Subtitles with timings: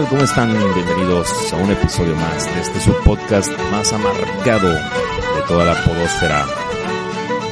[0.00, 0.08] tal?
[0.08, 0.74] ¿Cómo están?
[0.74, 6.46] Bienvenidos a un episodio más de este subpodcast más amargado de toda la podósfera.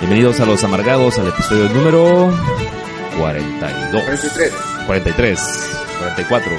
[0.01, 2.31] Bienvenidos a los amargados al episodio número
[3.19, 4.03] 42.
[4.05, 4.53] 43.
[4.87, 5.41] 43.
[5.99, 6.53] 44.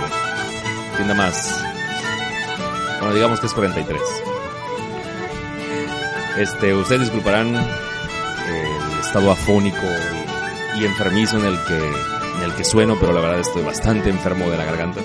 [0.97, 1.63] Tienda más.
[2.99, 4.01] Bueno, digamos que es 43.
[6.37, 9.77] Este, ustedes disculparán el estado afónico
[10.75, 11.77] y, y enfermizo en el que
[12.37, 15.01] en el que sueno, pero la verdad estoy bastante enfermo de la garganta.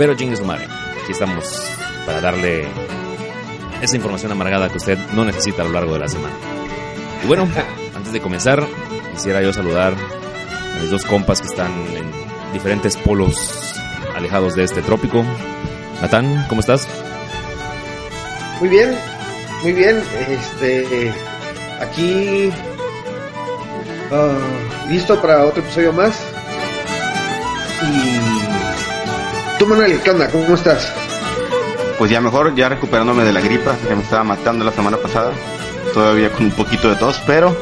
[0.00, 0.64] Pero chingue su madre,
[1.02, 1.44] aquí estamos
[2.06, 2.66] para darle
[3.82, 6.34] esa información amargada que usted no necesita a lo largo de la semana.
[7.22, 7.46] Y bueno,
[7.94, 8.66] antes de comenzar,
[9.12, 12.10] quisiera yo saludar a mis dos compas que están en
[12.54, 13.74] diferentes polos
[14.16, 15.22] alejados de este trópico.
[16.00, 16.88] Natán, ¿cómo estás?
[18.58, 18.96] Muy bien,
[19.62, 20.02] muy bien.
[20.30, 21.12] Este,
[21.78, 22.50] aquí
[24.10, 26.18] uh, listo para otro episodio más.
[27.82, 28.29] Y
[29.60, 30.26] tú, Manuel, ¿qué onda?
[30.30, 30.90] ¿Cómo estás?
[31.98, 35.32] Pues ya mejor, ya recuperándome de la gripa que me estaba matando la semana pasada.
[35.92, 37.54] Todavía con un poquito de tos, pero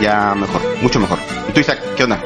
[0.00, 1.18] ya mejor, mucho mejor.
[1.50, 2.18] ¿Y tú, Isaac, qué onda?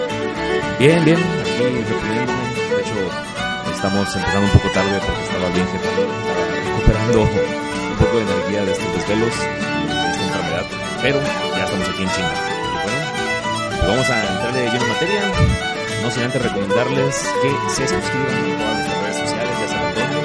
[0.79, 2.39] Bien, bien, aquí reprimiéndome.
[2.55, 5.67] De hecho, estamos empezando un poco tarde porque estaba bien
[6.77, 10.67] recuperando un poco de energía de estos desvelos y de esta enfermedad.
[11.03, 11.19] Pero
[11.57, 12.31] ya estamos aquí en China.
[12.31, 15.70] Y bueno, pues vamos a entrar de lleno en materia.
[16.11, 20.19] Sin antes recomendarles que se suscriban a todas nuestras redes sociales, ya saben dónde.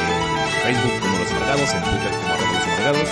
[0.00, 3.08] En Facebook como Los Amargados, en Twitter como arroba Los Amargados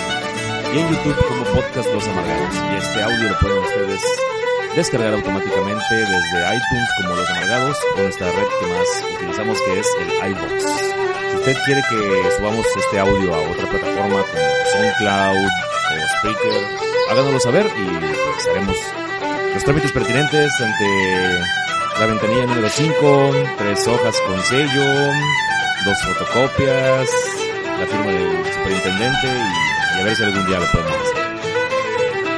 [0.73, 2.55] y en YouTube como Podcast Los Amargados.
[2.55, 4.01] Y este audio lo pueden ustedes
[4.75, 9.87] descargar automáticamente desde iTunes como Los Amargados o nuestra red que más utilizamos que es
[10.01, 10.63] el iBox.
[11.29, 16.67] Si usted quiere que subamos este audio a otra plataforma como SoundCloud o Spreaker,
[17.11, 18.77] háganoslo saber y pues haremos
[19.53, 21.64] los trámites pertinentes ante
[21.99, 25.13] la ventanilla número 5, tres hojas con sello,
[25.85, 27.09] dos fotocopias,
[27.79, 31.25] la firma del superintendente y, y a ver si algún día lo podemos hacer.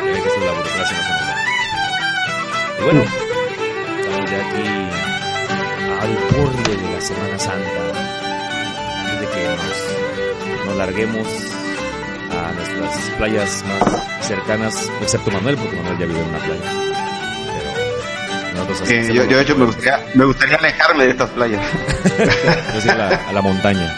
[0.05, 1.35] Ya ven que de la burocracia da.
[2.79, 3.03] Y bueno,
[3.99, 4.67] estamos ya aquí
[6.01, 7.81] al borde de la Semana Santa.
[8.99, 11.27] Antes de que nos, nos larguemos
[12.31, 16.96] a nuestras playas más cercanas, excepto Manuel, porque Manuel ya vive en una playa.
[18.71, 21.61] Así hacemos yo, yo, de hecho, me gustaría, me gustaría alejarme de estas playas.
[22.73, 23.95] Yo sí a la, a la montaña.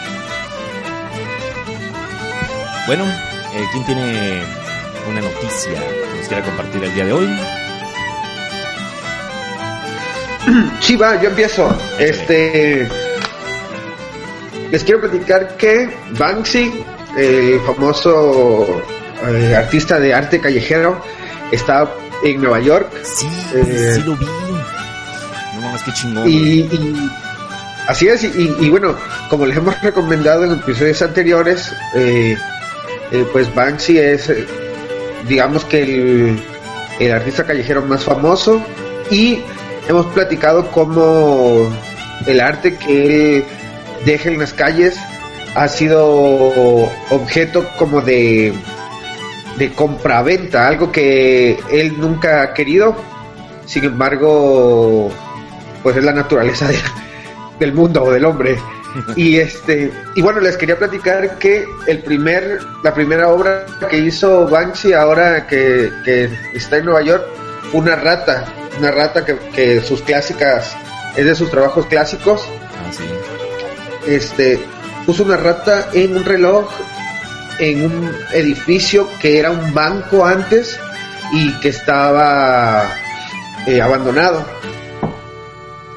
[2.86, 4.42] Bueno, eh, ¿quién tiene
[5.08, 7.40] una noticia que nos quiera compartir el día de hoy?
[10.80, 11.76] Sí, va, yo empiezo.
[11.98, 12.88] Este,
[14.70, 15.88] les quiero platicar que
[16.18, 16.84] Banksy,
[17.16, 18.82] el famoso
[19.28, 21.04] eh, artista de arte callejero,
[21.52, 21.88] está
[22.24, 24.26] en Nueva York Sí, Eh, sí lo vi.
[24.26, 26.28] No mames, qué chingón.
[26.28, 27.10] Y, y-
[27.88, 28.94] así es, y, y bueno,
[29.28, 32.36] como les hemos recomendado en episodios anteriores, eh,
[33.12, 34.46] eh, pues Banksy es, eh,
[35.28, 36.42] digamos que el,
[36.98, 38.62] el artista callejero más famoso
[39.10, 39.40] y
[39.88, 41.68] hemos platicado cómo
[42.26, 43.44] el arte que él
[44.04, 44.96] deja en las calles
[45.54, 46.06] ha sido
[47.10, 48.52] objeto como de
[49.56, 52.96] de compra-venta, algo que él nunca ha querido,
[53.66, 55.10] sin embargo,
[55.82, 56.78] pues es la naturaleza de-
[57.58, 58.56] del mundo o del hombre.
[59.14, 64.48] Y este, y bueno, les quería platicar que el primer, la primera obra que hizo
[64.48, 67.24] Banksy ahora que, que está en Nueva York,
[67.72, 68.46] una rata,
[68.80, 70.74] una rata que, que sus clásicas,
[71.16, 72.42] es de sus trabajos clásicos,
[72.82, 73.04] Ah, sí.
[74.06, 74.58] este
[75.06, 76.68] puso una rata en un reloj
[77.60, 80.78] en un edificio que era un banco antes
[81.32, 82.84] y que estaba
[83.66, 84.44] eh, abandonado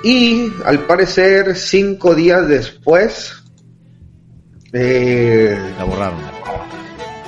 [0.04, 3.34] y al parecer cinco días después
[4.74, 6.20] eh, La borraron.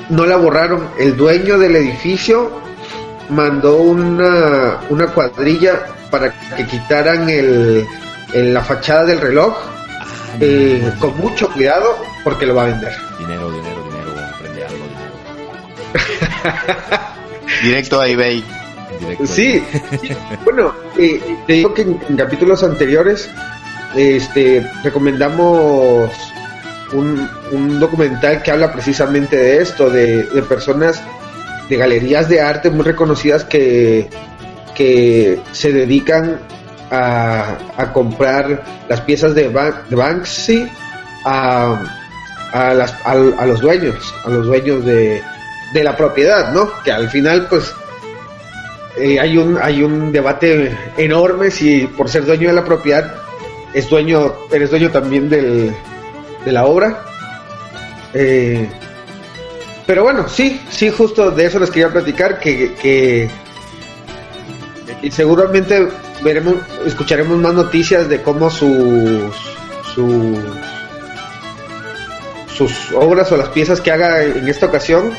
[0.09, 2.51] no la borraron el dueño del edificio
[3.29, 7.85] mandó una, una cuadrilla para que quitaran el,
[8.33, 12.91] el- la fachada del reloj Ah, eh, con mucho cuidado porque lo va a vender.
[13.19, 13.84] Dinero, dinero,
[17.63, 18.43] Directo a eBay.
[18.99, 19.27] Directo.
[19.27, 19.63] Sí,
[20.45, 23.29] bueno, eh, te digo que en, en capítulos anteriores
[23.95, 26.11] este, recomendamos
[26.93, 31.01] un, un documental que habla precisamente de esto, de, de personas
[31.69, 34.07] de galerías de arte muy reconocidas que,
[34.75, 36.39] que se dedican
[36.91, 40.69] a, a comprar las piezas de, Ba- de Banksy
[41.25, 41.81] a,
[42.53, 45.21] a, las, a, a los dueños, a los dueños de,
[45.73, 46.71] de la propiedad, ¿no?
[46.83, 47.73] Que al final, pues,
[48.97, 53.13] eh, hay un hay un debate enorme si por ser dueño de la propiedad
[53.73, 55.75] es dueño, eres dueño también del,
[56.45, 57.03] de la obra.
[58.13, 58.69] Eh,
[59.85, 63.29] pero bueno, sí, sí, justo de eso les quería platicar, que, que
[65.11, 65.89] seguramente
[66.23, 69.35] veremos, escucharemos más noticias de cómo sus,
[72.55, 75.11] sus obras o las piezas que haga en esta ocasión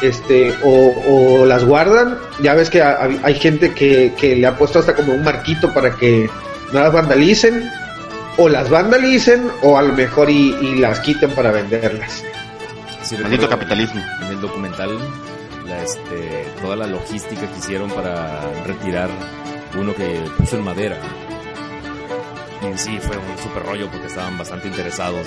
[0.00, 2.18] este o, las guardan.
[2.40, 5.96] Ya ves que hay gente que, que, le ha puesto hasta como un marquito para
[5.96, 6.28] que
[6.72, 7.70] no las vandalicen,
[8.36, 12.24] o las vandalicen, o a lo mejor y, las quiten para venderlas.
[13.02, 14.00] Sí, Maldito capitalismo.
[14.22, 14.96] En el documental,
[15.66, 19.10] la, este, toda la logística que hicieron para retirar
[19.78, 20.96] uno que puso en madera.
[22.62, 25.26] Y en sí fue un super rollo porque estaban bastante interesados.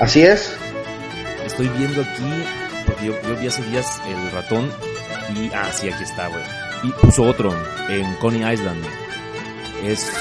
[0.00, 0.56] Así es.
[1.46, 2.44] Estoy viendo aquí,
[2.86, 4.70] porque yo, vi hace días el ratón
[5.34, 6.42] y, ah, sí, aquí está, güey.
[6.82, 7.54] Y puso otro
[7.88, 8.84] en Coney Island.
[9.84, 10.12] Es,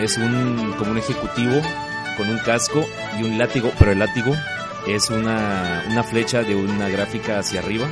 [0.00, 1.60] es un, como un ejecutivo
[2.16, 2.86] con un casco
[3.18, 4.34] y un látigo, pero el látigo
[4.86, 7.86] es una, una flecha de una gráfica hacia arriba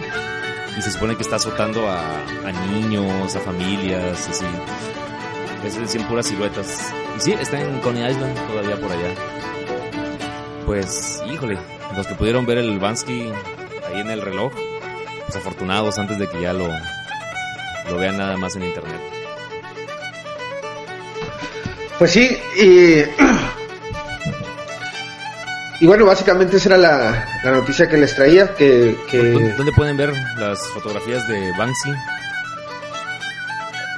[0.76, 4.44] y se supone que está azotando a, a niños, a familias, así.
[5.64, 6.92] Es en puras siluetas.
[7.16, 9.14] Y sí, está en Coney Island, todavía por allá.
[10.66, 11.58] Pues, híjole,
[11.96, 13.30] los que pudieron ver el Bansky
[13.88, 14.52] ahí en el reloj,
[15.24, 16.68] pues afortunados antes de que ya lo,
[17.88, 19.00] lo vean nada más en internet.
[21.98, 23.04] Pues sí, y
[25.80, 28.54] y bueno, básicamente esa era la, noticia que les traía.
[28.54, 28.96] Que,
[29.56, 31.92] ¿Dónde pueden ver las fotografías de Banksy?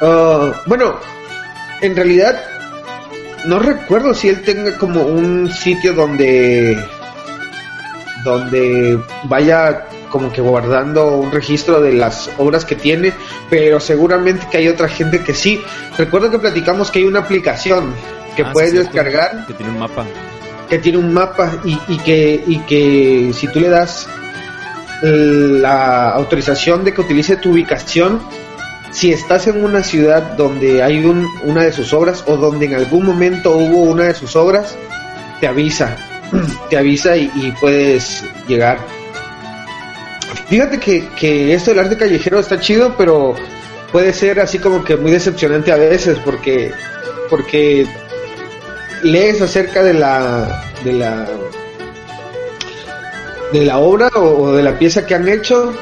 [0.00, 0.98] Ah, bueno,
[1.81, 2.43] en realidad
[3.44, 6.76] no recuerdo si él tenga como un sitio donde
[8.26, 13.12] donde vaya como que guardando un registro de las obras que tiene,
[13.49, 15.62] pero seguramente que hay otra gente que sí.
[15.96, 17.94] Recuerdo que platicamos que hay una aplicación
[18.37, 19.46] que ah, puedes descargar.
[19.46, 20.05] que tiene un mapa.
[20.69, 24.08] Que tiene un mapa y, y, que, y que si tú le das
[25.02, 28.20] la autorización de que utilice tu ubicación,
[28.90, 32.75] si estás en una ciudad donde hay un, una de sus obras o donde en
[32.75, 34.75] algún momento hubo una de sus obras,
[35.40, 35.96] te avisa,
[36.70, 38.78] te avisa y, puedes llegar.
[40.49, 43.34] Fíjate que, que esto del arte callejero está chido, pero
[43.93, 46.73] puede ser así como que muy decepcionante a veces porque
[47.31, 47.87] porque
[49.02, 51.26] lees acerca de la de la
[53.52, 55.72] de la obra o, de la pieza que han hecho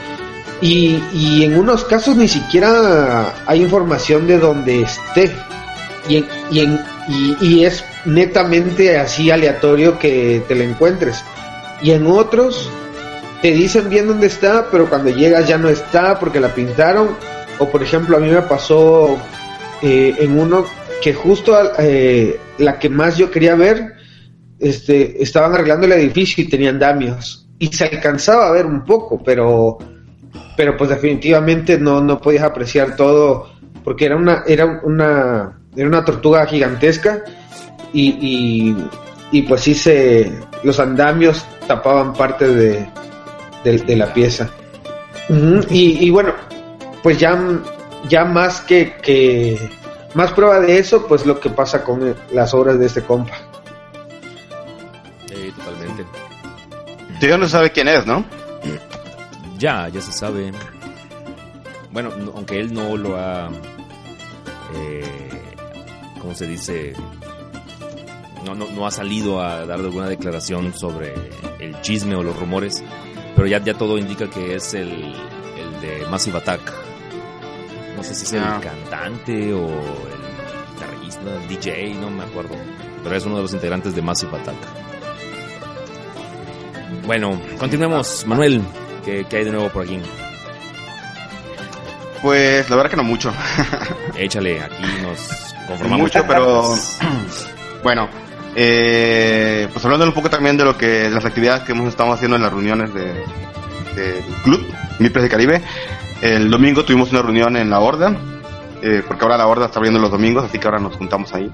[0.61, 5.35] y, y, en unos casos ni siquiera hay información de dónde esté
[6.09, 6.81] y, y,
[7.41, 11.23] y, es netamente así aleatorio que te la encuentres.
[11.83, 12.69] Y en otros
[13.43, 17.09] te dicen bien dónde está pero cuando llegas ya no está porque la pintaron.
[17.59, 19.17] O por ejemplo a mí me pasó
[19.83, 20.67] eh, en uno
[21.03, 23.93] que justo eh, la que más yo quería ver,
[24.59, 27.47] este, estaban arreglando el edificio y tenían damios.
[27.59, 29.79] Y se alcanzaba a ver un poco, pero,
[30.57, 33.51] pero pues definitivamente no, no podías apreciar todo,
[33.85, 37.23] porque era una, era una, era una tortuga gigantesca
[37.95, 38.77] y,
[39.31, 42.89] y, pues sí se, los andamios tapaban parte de,
[43.65, 44.51] de, la pieza.
[45.71, 46.35] y, y, bueno,
[47.03, 47.39] pues ya,
[48.09, 49.71] ya más que, que
[50.15, 53.37] más prueba de eso, pues lo que pasa con las obras de este compa.
[55.29, 56.05] Sí, totalmente.
[57.21, 58.25] Dios no sabe quién es, ¿no?
[59.59, 60.53] Ya, ya se sabe.
[61.91, 63.49] Bueno, aunque él no lo ha...
[64.75, 65.31] Eh,
[66.21, 66.95] ¿Cómo se dice?
[68.45, 71.15] No, no, no ha salido a dar alguna declaración sobre
[71.59, 72.85] el chisme o los rumores,
[73.35, 76.85] pero ya, ya todo indica que es el, el de Massive Attack
[77.97, 78.61] no sé si es el ah.
[78.63, 82.55] cantante o el guitarrista, el DJ, no me acuerdo.
[83.03, 84.57] Pero es uno de los integrantes de Massive Attack.
[87.07, 88.25] Bueno, continuemos.
[88.27, 88.63] Manuel,
[89.05, 90.01] ¿qué, hay de nuevo por aquí?
[92.23, 93.33] Pues la verdad que no mucho.
[94.17, 96.01] Échale, aquí nos conformamos.
[96.01, 96.75] Mucho, pero
[97.83, 98.09] bueno,
[98.57, 102.13] eh, pues hablando un poco también de lo que de las actividades que hemos estado
[102.13, 103.05] haciendo en las reuniones de,
[103.95, 104.65] del club
[104.99, 105.63] Mipres de Caribe.
[106.23, 108.17] El domingo tuvimos una reunión en la Horda,
[108.83, 111.51] eh, porque ahora la Horda está abriendo los domingos, así que ahora nos juntamos ahí.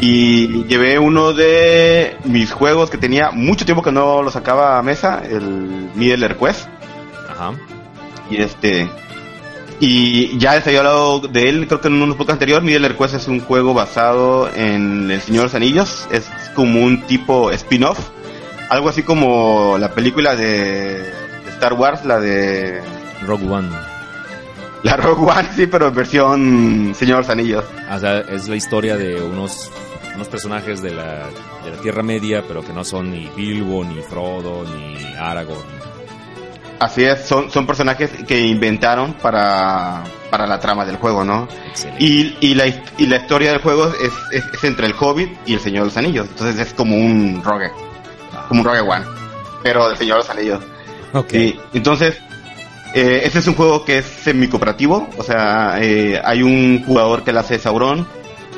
[0.00, 4.82] Y llevé uno de mis juegos que tenía mucho tiempo que no lo sacaba a
[4.82, 6.68] mesa, el Middle Quest.
[7.28, 7.52] Ajá.
[8.30, 8.88] Y este.
[9.80, 12.64] Y ya les había hablado de él, creo que en unos pocos anteriores.
[12.64, 16.08] Middle Quest es un juego basado en El Señor de los Anillos.
[16.10, 17.98] Es como un tipo spin-off.
[18.70, 21.10] Algo así como la película de
[21.50, 22.82] Star Wars, la de
[23.24, 23.68] Rogue One.
[24.82, 27.64] La Rogue One, sí, pero en versión Señor de los Anillos.
[27.92, 29.70] O sea, es la historia de unos,
[30.16, 31.28] unos personajes de la,
[31.64, 35.87] de la Tierra Media, pero que no son ni Bilbo, ni Frodo, ni Aragorn.
[36.78, 41.48] Así es, son, son personajes que inventaron para, para la trama del juego, ¿no?
[41.98, 45.54] Y, y, la, y la historia del juego es, es, es entre el Hobbit y
[45.54, 46.28] el Señor de los Anillos.
[46.28, 47.70] Entonces es como un Rogue,
[48.48, 49.04] como un Rogue One,
[49.64, 50.62] pero del Señor de los Anillos.
[51.14, 51.34] Ok.
[51.72, 52.16] Entonces,
[52.94, 57.32] eh, este es un juego que es semi-cooperativo, o sea, eh, hay un jugador que
[57.32, 58.06] la hace de Sauron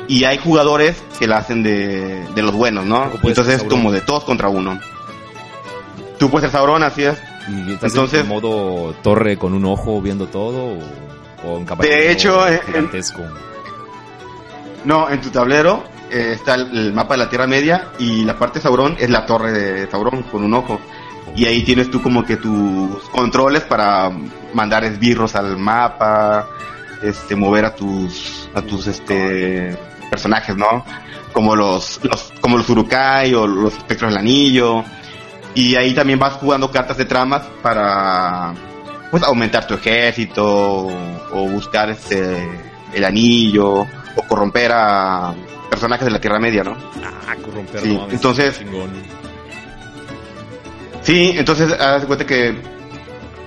[0.07, 3.03] y hay jugadores que la hacen de, de los buenos, ¿no?
[3.03, 4.79] ¿Cómo puede Entonces es como de todos contra uno.
[6.19, 7.17] Tú puedes ser Sauron, así es.
[7.51, 10.77] ¿Y estás Entonces- en modo torre con un ojo viendo todo?
[11.43, 13.21] ¿O, o en De hecho, gigantesco?
[14.83, 18.37] No, en tu tablero eh, está el, el mapa de la Tierra Media y la
[18.37, 20.79] parte de Sauron es la torre de Sauron con un ojo.
[21.35, 24.11] Y ahí tienes tú como que tus controles para
[24.53, 26.47] mandar esbirros al mapa,
[27.03, 29.77] este, mover a tus, a tus, este,
[30.09, 30.83] personajes, ¿no?
[31.31, 34.83] Como los, los, como los Urukai o los espectros del anillo.
[35.53, 38.53] Y ahí también vas jugando cartas de tramas para,
[39.09, 40.91] pues, aumentar tu ejército o,
[41.33, 42.47] o buscar este,
[42.93, 43.81] el anillo
[44.15, 45.33] o corromper a
[45.69, 46.77] personajes de la Tierra Media, ¿no?
[47.27, 48.91] Ah, corromper, Sí, no entonces- chingón.
[51.01, 52.55] Sí, entonces haz cuenta que,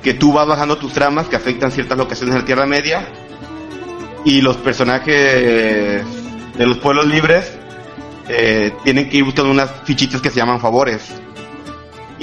[0.03, 3.07] que tú vas bajando tus tramas que afectan ciertas locaciones de la Tierra Media
[4.25, 6.05] y los personajes
[6.57, 7.53] de los pueblos libres
[8.29, 11.13] eh, tienen que ir buscando unas fichitas que se llaman favores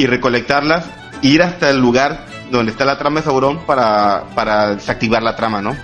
[0.02, 0.90] y recolectarlas,
[1.22, 5.62] ir hasta el lugar donde está la trama de Sauron para, para desactivar la trama,
[5.62, 5.78] ¿no?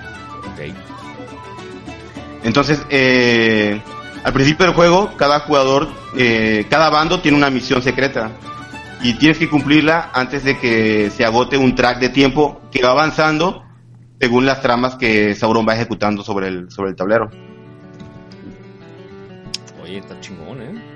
[2.42, 3.80] Entonces, eh,
[4.24, 8.32] al principio del juego, cada jugador, eh, cada bando tiene una misión secreta.
[9.02, 12.90] Y tienes que cumplirla antes de que se agote un track de tiempo que va
[12.90, 13.62] avanzando
[14.20, 17.30] según las tramas que Sauron va ejecutando sobre el, sobre el tablero.
[19.80, 20.87] Oye, está chingón, ¿eh?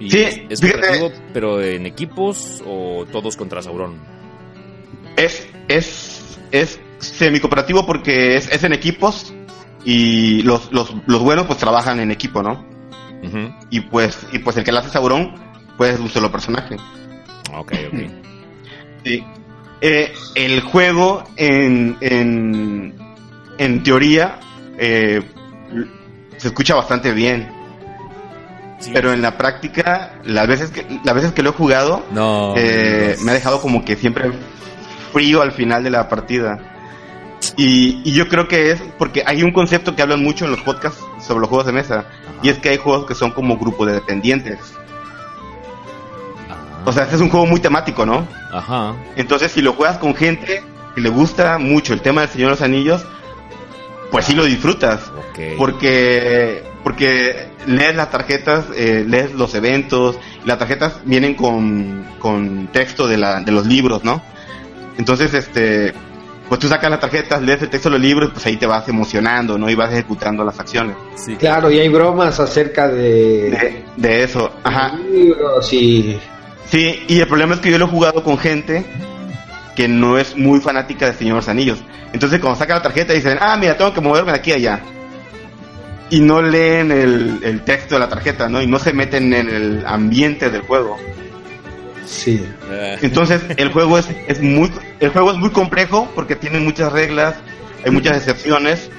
[0.00, 0.80] ¿Y Sí, es, es fíjate.
[1.00, 3.96] cooperativo, pero en equipos o todos contra Sauron?
[5.16, 9.34] Es, es, es semi-cooperativo porque es, es en equipos
[9.84, 12.66] y los, los, los buenos pues trabajan en equipo, ¿no?
[13.70, 15.34] Y pues, y pues el que la hace Sauron
[15.76, 16.76] pues es un solo personaje.
[17.56, 18.00] Ok, ok.
[19.04, 19.24] Sí.
[19.80, 22.94] Eh, el juego, en, en,
[23.58, 24.40] en teoría,
[24.76, 25.22] eh,
[26.36, 27.48] se escucha bastante bien.
[28.78, 28.90] Sí.
[28.94, 32.54] Pero en la práctica, las veces que, las veces que lo he jugado, No.
[32.56, 34.30] eh, me ha dejado como que siempre
[35.12, 36.58] frío al final de la partida.
[37.56, 40.60] Y, y yo creo que es porque hay un concepto que hablan mucho en los
[40.60, 41.98] podcasts sobre los juegos de mesa.
[42.00, 42.32] Ajá.
[42.42, 44.58] Y es que hay juegos que son como grupo de dependientes.
[46.48, 46.56] Ah.
[46.84, 48.26] O sea, este es un juego muy temático, ¿no?
[48.52, 48.94] Ajá.
[49.16, 50.62] Entonces, si lo juegas con gente
[50.94, 53.04] que le gusta mucho el tema del Señor de los Anillos,
[54.10, 55.00] pues sí lo disfrutas.
[55.30, 55.56] Ok.
[55.58, 62.68] Porque, porque lees las tarjetas, eh, lees los eventos, y las tarjetas vienen con, con
[62.68, 64.22] texto de, la, de los libros, ¿no?
[64.96, 65.92] Entonces, este,
[66.48, 68.88] pues tú sacas las tarjetas, lees el texto de los libros, pues ahí te vas
[68.88, 69.68] emocionando, ¿no?
[69.68, 70.96] Y vas ejecutando las acciones.
[71.14, 74.96] Sí, Claro, y hay bromas acerca de, De, de eso, ajá.
[75.10, 76.18] libros y
[76.70, 78.84] Sí, y el problema es que yo lo he jugado con gente
[79.74, 81.78] que no es muy fanática de Señor de los Anillos.
[82.12, 84.80] Entonces cuando sacan la tarjeta dicen, ah, mira, tengo que moverme de aquí a allá.
[86.10, 88.62] Y no leen el, el texto de la tarjeta, ¿no?
[88.62, 90.96] Y no se meten en el ambiente del juego.
[92.06, 92.42] sí.
[92.70, 96.92] Eh, Entonces el juego es, es muy el juego es muy complejo porque tiene muchas
[96.92, 97.34] reglas,
[97.84, 98.90] hay muchas excepciones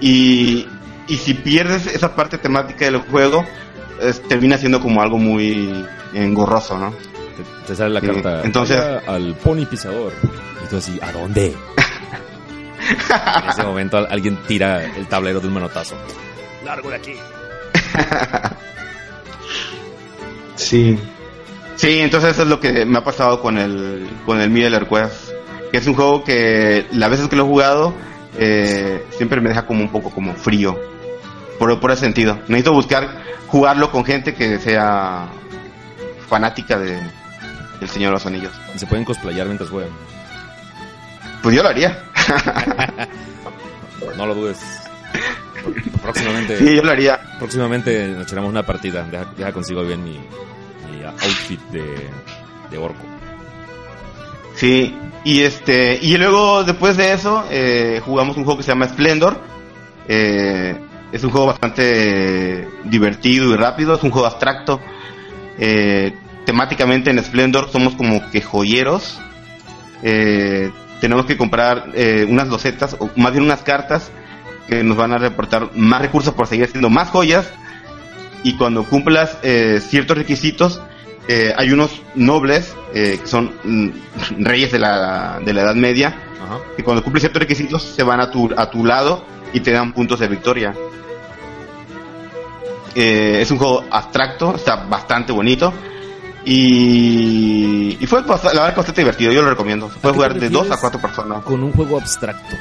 [0.00, 0.66] y,
[1.08, 3.44] y si pierdes esa parte temática del juego
[4.00, 5.84] es- termina siendo como algo muy
[6.14, 6.90] engorroso, ¿no?
[6.92, 8.42] te, te sale la Sí, carta.
[8.44, 10.12] entonces- "Vaya al pony pisador.
[10.64, 11.54] Y tú así, ¿a dónde?
[13.42, 15.96] en ese momento al- alguien tira el tablero de un manotazo.
[16.64, 17.14] Largo de aquí.
[20.56, 20.98] Sí.
[21.76, 25.30] Sí, entonces eso es lo que me ha pasado con el con el Middle Quest,
[25.72, 27.92] que es un juego que las veces que lo he jugado
[28.38, 30.78] eh, siempre me deja como un poco como frío,
[31.58, 32.36] por, por ese sentido.
[32.46, 35.28] Necesito buscar jugarlo con gente que sea
[36.28, 37.00] fanática de
[37.80, 38.52] del Señor de los Anillos.
[38.76, 39.90] Se pueden cosplayar mientras juegan.
[41.42, 41.98] Pues yo lo haría.
[44.16, 44.83] No lo dudes.
[46.02, 47.18] Próximamente, Sí, yo lo haría.
[47.38, 49.04] próximamente nos echaremos una partida.
[49.10, 50.12] Deja, deja consigo bien mi,
[50.90, 52.10] mi outfit de,
[52.70, 53.02] de orco.
[54.54, 58.88] Sí, y este y luego después de eso eh, jugamos un juego que se llama
[58.88, 59.36] Splendor.
[60.08, 60.76] Eh,
[61.12, 64.80] es un juego bastante divertido y rápido, es un juego abstracto.
[65.58, 66.12] Eh,
[66.44, 69.18] temáticamente en Splendor somos como que joyeros.
[70.02, 74.10] Eh, tenemos que comprar eh, unas losetas, o más bien unas cartas,
[74.68, 77.46] que nos van a reportar más recursos por seguir haciendo más joyas.
[78.42, 80.80] Y cuando cumplas eh, ciertos requisitos,
[81.28, 83.88] eh, hay unos nobles que son mm,
[84.38, 86.14] reyes de la, de la Edad Media,
[86.76, 89.92] que cuando cumplen ciertos requisitos se van a tu, a tu lado y te dan
[89.92, 90.74] puntos de victoria.
[92.94, 95.72] es un juego abstracto, está bastante bonito.
[96.44, 99.90] Y, y fue la verdad bastante divertido, yo lo recomiendo.
[99.90, 101.42] Se puede jugar de dos a cuatro personas.
[101.44, 102.56] Con un juego abstracto.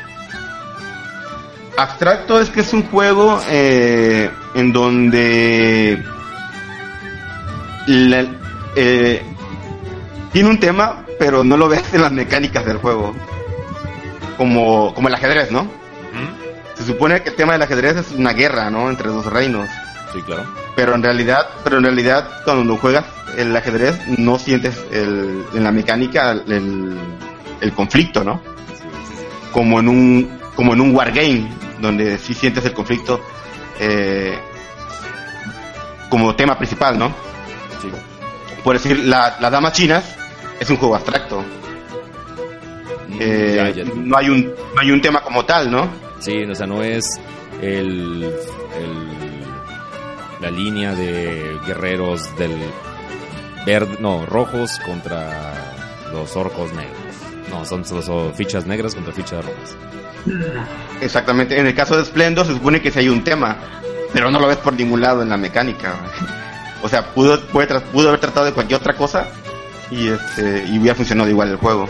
[1.77, 6.03] Abstracto es que es un juego eh, en donde
[8.75, 9.22] eh,
[10.32, 13.15] tiene un tema, pero no lo ves en las mecánicas del juego.
[14.38, 15.68] Como, como el ajedrez, ¿no?
[16.75, 18.89] Se supone que el tema del ajedrez es una guerra, ¿no?
[18.89, 19.70] Entre dos reinos.
[20.12, 20.46] Sí, claro.
[20.75, 23.06] Pero en realidad, pero en realidad cuando juegas
[23.38, 26.98] el ajedrez no sientes el, en la mecánica el,
[27.62, 28.42] el conflicto, ¿no?
[29.51, 31.48] Como en un como en un wargame
[31.83, 33.19] donde sí sientes el conflicto
[33.79, 34.39] eh,
[36.09, 37.09] como tema principal, ¿no?
[37.81, 37.89] Sí.
[38.63, 40.15] Por decir, la, las damas chinas
[40.59, 41.41] es un juego abstracto.
[43.09, 45.89] Mm, eh, no hay un no hay un tema como tal, ¿no?
[46.19, 47.19] Sí, o sea, no es
[47.61, 49.13] el, el
[50.39, 52.51] la línea de guerreros del
[53.65, 55.53] verde, no, rojos contra
[56.11, 56.97] los orcos negros.
[57.49, 59.77] No, son, son, fichas negras contra fichas rojas.
[61.01, 61.59] Exactamente.
[61.59, 63.57] En el caso de Splendor se supone que si hay un tema,
[64.14, 65.96] pero no lo ves por ningún lado en la mecánica.
[66.81, 69.27] O sea, pudo, pudo haber tratado de cualquier otra cosa
[69.90, 71.88] y este y hubiera funcionado igual el juego.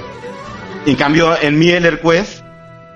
[0.86, 2.44] En cambio, en mi Quest,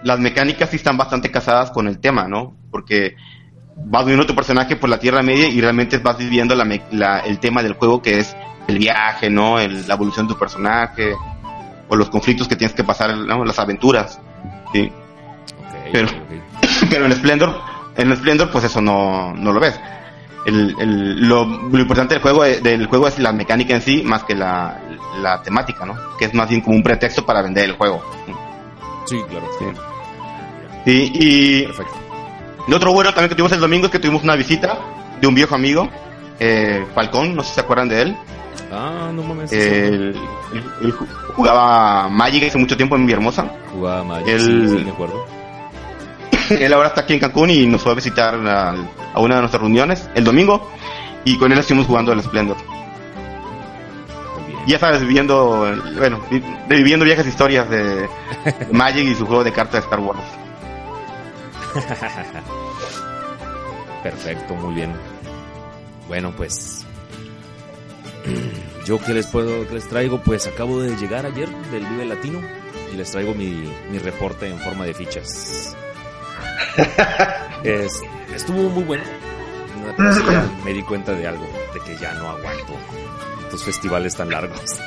[0.03, 2.55] las mecánicas sí están bastante casadas con el tema, ¿no?
[2.71, 3.15] Porque
[3.75, 7.73] vas viendo tu personaje por la Tierra Media y realmente vas viviendo el tema del
[7.73, 8.35] juego que es
[8.67, 9.57] el viaje, ¿no?
[9.57, 11.13] la evolución de tu personaje
[11.87, 14.19] o los conflictos que tienes que pasar, las aventuras,
[14.73, 14.91] ¿sí?
[15.91, 16.07] Pero,
[16.89, 17.61] pero en Splendor,
[17.95, 19.79] en Splendor pues eso no, no lo ves.
[20.45, 24.23] El, el, lo, lo, importante del juego, del juego es la mecánica en sí más
[24.23, 24.79] que la,
[25.21, 25.95] la temática, ¿no?
[26.17, 28.01] Que es más bien como un pretexto para vender el juego.
[29.05, 29.47] Sí, claro.
[30.85, 31.11] Sí.
[31.13, 31.95] y Perfecto.
[32.67, 34.77] Lo otro bueno también que tuvimos el domingo es que tuvimos una visita
[35.21, 35.89] de un viejo amigo,
[36.39, 38.17] eh, Falcón, no sé si se acuerdan de él.
[38.71, 39.51] Ah, no mames.
[39.53, 40.15] Él,
[41.33, 43.49] jugaba Magic hace mucho tiempo en Villahermosa.
[43.71, 45.25] Jugaba Magic, él, sí, sí, acuerdo.
[46.59, 48.75] él ahora está aquí en Cancún y nos fue a visitar a,
[49.19, 50.71] una de nuestras reuniones el domingo
[51.23, 52.57] y con él estuvimos jugando el Splendor.
[54.65, 56.21] Ya sabes, viviendo, bueno,
[56.67, 58.09] viviendo viejas historias de
[58.71, 60.19] Magic y su juego de cartas de Star Wars.
[64.03, 64.93] Perfecto, muy bien.
[66.07, 66.85] Bueno, pues
[68.85, 72.41] yo que les puedo, que les traigo, pues acabo de llegar ayer del Vive Latino
[72.93, 75.75] y les traigo mi, mi reporte en forma de fichas.
[78.33, 79.03] estuvo muy bueno.
[80.63, 82.73] me di cuenta de algo, de que ya no aguanto
[83.43, 84.79] estos festivales tan largos.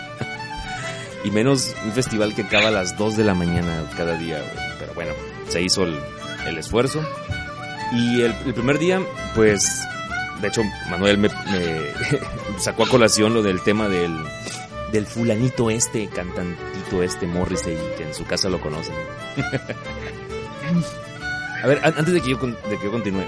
[1.24, 4.42] y menos un festival que acaba a las 2 de la mañana cada día.
[4.78, 5.12] Pero bueno,
[5.48, 5.98] se hizo el,
[6.46, 7.02] el esfuerzo.
[7.92, 9.00] Y el, primer día,
[9.34, 9.86] pues,
[10.40, 11.28] de hecho, Manuel me,
[12.58, 14.16] sacó a colación lo del tema del,
[14.92, 18.94] del fulanito este, cantantito este, Morrissey, que en su casa lo conocen.
[21.62, 23.24] A ver, antes de que, yo, de que yo continúe,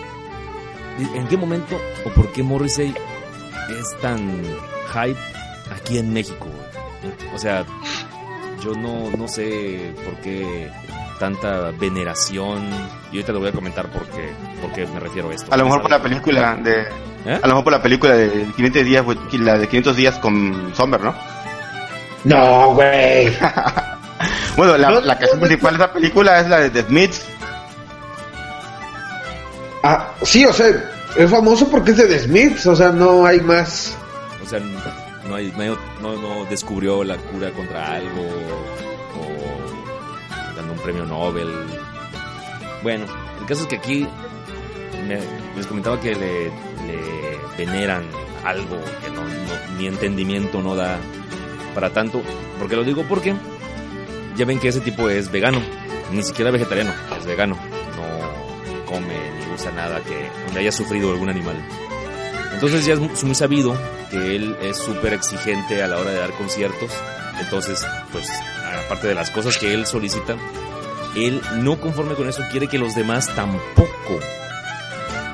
[1.15, 2.95] ¿en qué momento o por qué Morrissey
[3.79, 4.43] es tan
[4.93, 5.19] hype
[5.75, 6.49] aquí en México?
[7.35, 7.65] O sea,
[8.63, 10.71] yo no, no sé por qué
[11.23, 12.69] tanta veneración.
[13.13, 15.53] Y ahorita lo voy a comentar porque, porque me refiero a esto.
[15.53, 16.83] A lo mejor por la película de...
[17.25, 17.39] ¿Eh?
[17.41, 21.01] A lo mejor por la película de 500 días, la de 500 días con Sommer,
[21.01, 21.15] ¿no?
[22.25, 23.33] No, güey.
[24.57, 27.25] bueno, la, la canción principal de esa película es la de The Smiths.
[29.83, 30.69] Ah, sí, o sea,
[31.17, 33.97] es famoso porque es de The Smiths, o sea, no hay más.
[34.43, 34.61] O sea,
[35.29, 35.53] no, hay,
[36.01, 38.23] no, no descubrió la cura contra algo
[40.83, 41.49] premio Nobel.
[42.83, 43.07] Bueno,
[43.41, 44.07] el caso es que aquí
[45.57, 46.51] les comentaba que le,
[47.57, 48.05] veneran
[48.45, 49.23] algo que no,
[49.79, 50.99] mi entendimiento no da
[51.75, 52.23] para tanto.
[52.59, 53.05] porque lo digo?
[53.09, 53.35] Porque
[54.37, 55.61] ya ven que ese tipo es vegano,
[56.13, 57.57] ni siquiera vegetariano, es vegano.
[57.57, 59.32] No come
[59.63, 61.57] usa nada que donde haya sufrido algún animal.
[62.53, 63.77] Entonces ya es muy sabido
[64.11, 66.91] que él es súper exigente a la hora de dar conciertos.
[67.41, 68.29] Entonces, pues,
[68.85, 70.37] aparte de las cosas que él solicita,
[71.17, 74.21] él no conforme con eso quiere que los demás tampoco,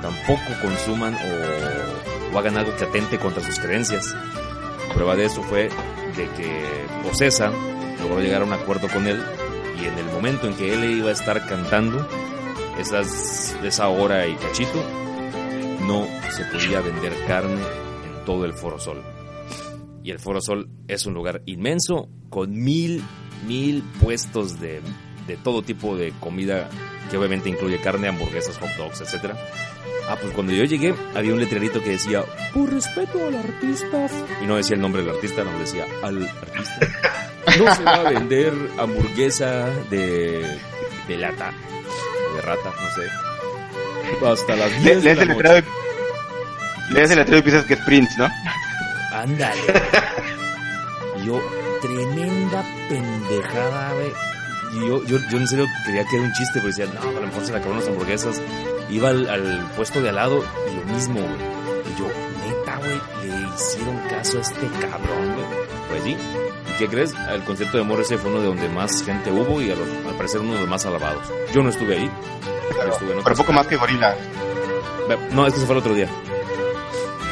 [0.03, 4.15] tampoco consuman o, hagan algo que atente contra sus creencias.
[4.95, 5.71] Prueba de eso fue
[6.17, 6.65] de que
[7.11, 7.51] Ocesa
[8.01, 9.23] logró llegar a un acuerdo con él
[9.81, 12.07] Y en el momento en que él iba a estar cantando,
[12.79, 14.83] esas, esa hora y cachito,
[15.87, 19.03] no se podía vender carne en todo el Foro Sol.
[20.03, 23.03] Y el Foro Sol es un lugar inmenso con mil,
[23.47, 24.81] mil puestos de,
[25.27, 26.69] de todo tipo de comida
[27.11, 29.35] que obviamente incluye carne, hamburguesas, hot dogs, etc.
[30.09, 34.07] Ah, pues cuando yo llegué había un letrerito que decía, por respeto al artista,
[34.43, 36.81] y no decía el nombre del artista, no decía al artista,
[37.59, 40.59] no se va a vender hamburguesa de,
[41.07, 41.53] de lata,
[42.39, 44.27] de rata, no sé.
[44.27, 45.65] Hasta las 10 de la noche.
[46.91, 48.29] Lees el letrero y piensas que es Prince, ¿no?
[49.13, 49.61] Ándale.
[51.25, 51.41] Yo,
[51.83, 54.13] tremenda pendejada, güey.
[54.71, 57.13] Y yo, yo, yo en serio creía que era un chiste, pero decía, no, a
[57.13, 58.41] lo mejor se le acabaron las hamburguesas.
[58.91, 61.35] Iba al, al puesto de al lado y lo mismo, güey.
[61.91, 62.07] Y yo,
[62.47, 65.47] neta, güey, le hicieron caso a este cabrón, güey.
[65.89, 66.17] Pues sí.
[66.79, 67.13] ¿Y qué crees?
[67.33, 69.79] El concierto de Morrissey fue uno de donde más gente hubo y al
[70.17, 71.27] parecer uno de los más alabados.
[71.53, 72.11] Yo no estuve ahí.
[72.79, 74.15] Pero estuve en Pero poco más que Gorila.
[75.33, 76.09] No, es que se fue el otro día.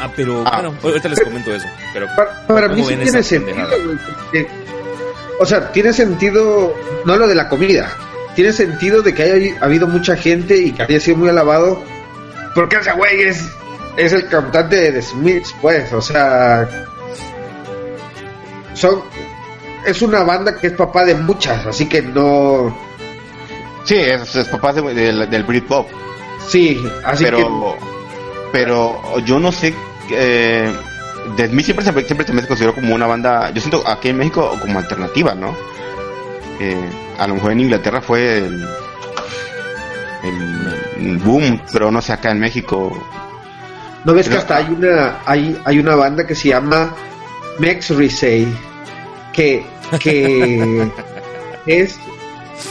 [0.01, 0.61] Ah, pero Ah.
[0.63, 1.67] bueno, ahorita les comento eso.
[1.93, 3.57] Pero Para, para mí ¿cómo sí ven tiene sentido,
[4.23, 4.49] porque-
[5.39, 7.91] o sea, tiene sentido, no lo de la comida,
[8.35, 11.83] tiene sentido de que haya habido mucha gente y que haya sido muy alabado,
[12.55, 13.43] porque ese güey es,
[13.97, 16.69] es el cantante de The Smiths, pues, o sea,
[18.75, 19.03] son,
[19.87, 22.77] es una banda que es papá de muchas, así que no,
[23.85, 25.87] Sí, es, es papá de- del, del Britpop.
[26.49, 27.77] sí, así que pero
[28.53, 29.75] pero yo no sé
[30.11, 30.73] eh,
[31.37, 34.19] de mí siempre siempre siempre también se consideró como una banda yo siento aquí en
[34.19, 35.55] México como alternativa no
[36.59, 38.67] Eh, a lo mejor en Inglaterra fue el,
[41.25, 42.93] boom pero no sé acá en México.
[44.05, 46.95] ¿No ves que Pero- hasta hay una hay, hay una banda que se llama
[47.59, 48.47] Mex Risey
[49.33, 49.65] que
[50.01, 50.91] que
[51.67, 51.99] es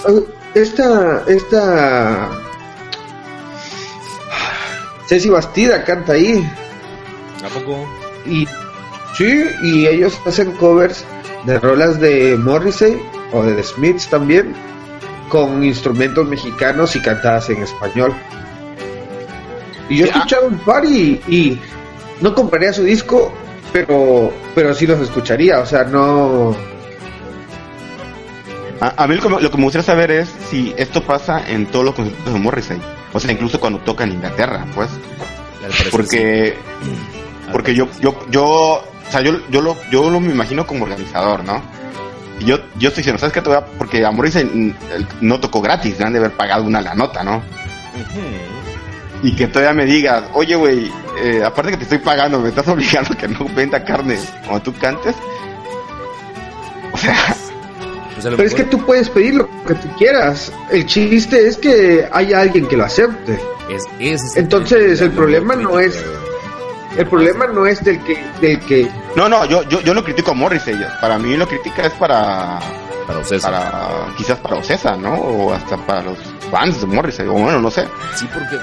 [0.07, 0.23] uh,
[0.53, 2.29] esta esta
[5.07, 6.43] Ceci Bastida canta ahí.
[7.43, 7.85] ¿A poco?
[8.25, 8.47] y
[9.15, 11.05] sí y ellos hacen covers
[11.45, 12.99] de rolas de Morrissey
[13.31, 14.55] o de The Smiths también
[15.29, 18.13] con instrumentos mexicanos y cantadas en español.
[19.89, 21.61] Y yo he escuchado un par y, y
[22.21, 23.31] no compraría su disco
[23.71, 26.55] pero pero sí los escucharía o sea no
[28.81, 31.41] a, a mí lo que, me- lo que me gustaría saber es si esto pasa
[31.49, 32.81] en todos los conciertos de Morrissey.
[33.13, 34.89] O sea incluso cuando toca en Inglaterra pues.
[35.91, 36.89] Porque sí.
[37.47, 40.83] Al porque yo yo yo o sea yo yo lo yo lo me imagino como
[40.83, 41.61] organizador no
[42.39, 44.73] y yo yo estoy diciendo sabes qué te voy a porque a Morrissey mm,
[45.21, 47.41] no tocó gratis le han de haber pagado una la nota no
[49.23, 50.91] y que todavía me digas oye güey
[51.23, 54.61] eh, aparte que te estoy pagando me estás obligando a que no venda carne cuando
[54.63, 55.15] tú cantes
[56.91, 57.15] o sea
[58.31, 60.51] pero es que tú puedes pedir lo que tú quieras.
[60.71, 63.39] El chiste es que haya alguien que lo acepte.
[63.69, 66.03] Es, ese es Entonces, el problema no es-
[66.97, 70.31] el problema no es del que del que no no yo yo, yo no critico
[70.31, 72.57] a Morrissey para mí lo crítica es para
[73.05, 73.43] Para ustedes.
[73.43, 76.17] para quizás para Ocesa no o hasta para los
[76.49, 77.85] fans de Morrissey o bueno no sé.
[78.15, 78.57] Sí, porque,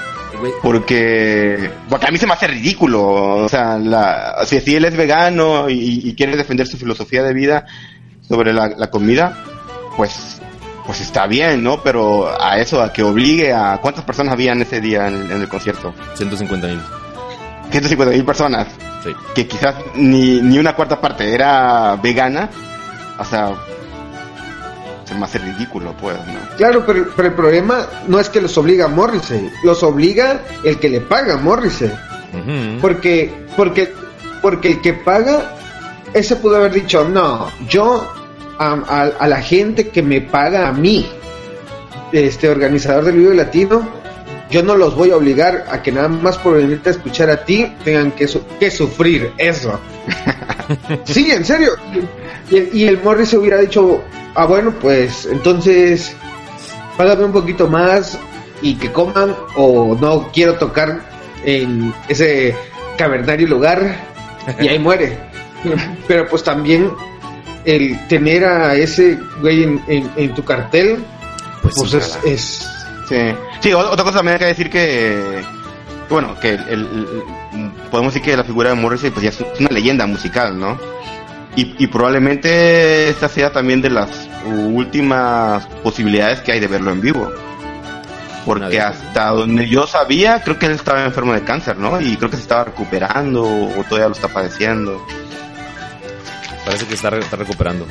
[0.63, 4.97] porque porque a mí se me hace ridículo o sea la si, si él es
[4.97, 7.65] vegano y, y quiere defender su filosofía de vida
[8.27, 9.37] sobre la, la comida
[9.95, 10.41] pues
[10.85, 14.81] pues está bien no pero a eso a que obligue a cuántas personas habían ese
[14.81, 16.81] día en, en el concierto 150 mil.
[17.71, 18.67] 150 mil personas.
[19.03, 19.11] Sí.
[19.35, 22.49] que quizás ni, ni una cuarta parte era vegana.
[23.19, 23.53] O sea
[25.05, 28.57] se me hace ridículo pues no claro pero, pero el problema no es que los
[28.57, 29.51] obliga a Morrissey.
[29.63, 31.91] Los obliga el que le paga a Morrissey.
[32.81, 33.93] Porque porque
[34.41, 35.51] porque el que paga
[36.13, 38.11] ese pudo haber dicho no yo
[38.57, 41.05] a, a- a la gente que me paga a mí
[42.11, 43.87] este organizador del Vive Latino
[44.51, 47.43] yo no los voy a obligar a que nada más por venirte a escuchar a
[47.43, 49.79] ti tengan que, su- que sufrir eso
[51.05, 51.71] sí en serio
[52.51, 54.01] y, el- y el Morris se hubiera dicho
[54.35, 56.15] ah bueno pues entonces
[56.97, 58.17] págame un poquito más
[58.61, 61.01] y que coman o no quiero tocar
[61.43, 62.55] en ese
[62.97, 63.97] cavernario lugar
[64.61, 65.17] y ahí muere.
[66.07, 66.89] Pero pues también
[67.65, 71.03] el tener a ese güey en, en- en tu cartel,
[71.61, 72.69] Pues, pues sí, es, es-
[73.09, 73.17] Sí,
[73.61, 75.41] sí, otra cosa también hay que decir que,
[76.07, 76.87] que, bueno, que el,
[77.91, 80.79] podemos decir que la figura de Morrissey pues ya es una leyenda musical, ¿no?
[81.55, 84.09] Y, y probablemente esta sea también de las
[84.45, 87.29] últimas posibilidades que hay de verlo en vivo.
[88.45, 92.01] Porque hasta donde yo sabía, creo que él estaba enfermo de cáncer, ¿no?
[92.01, 95.05] Y creo que se estaba recuperando o todavía lo está padeciendo.
[96.65, 97.85] Parece que está, re- está recuperando.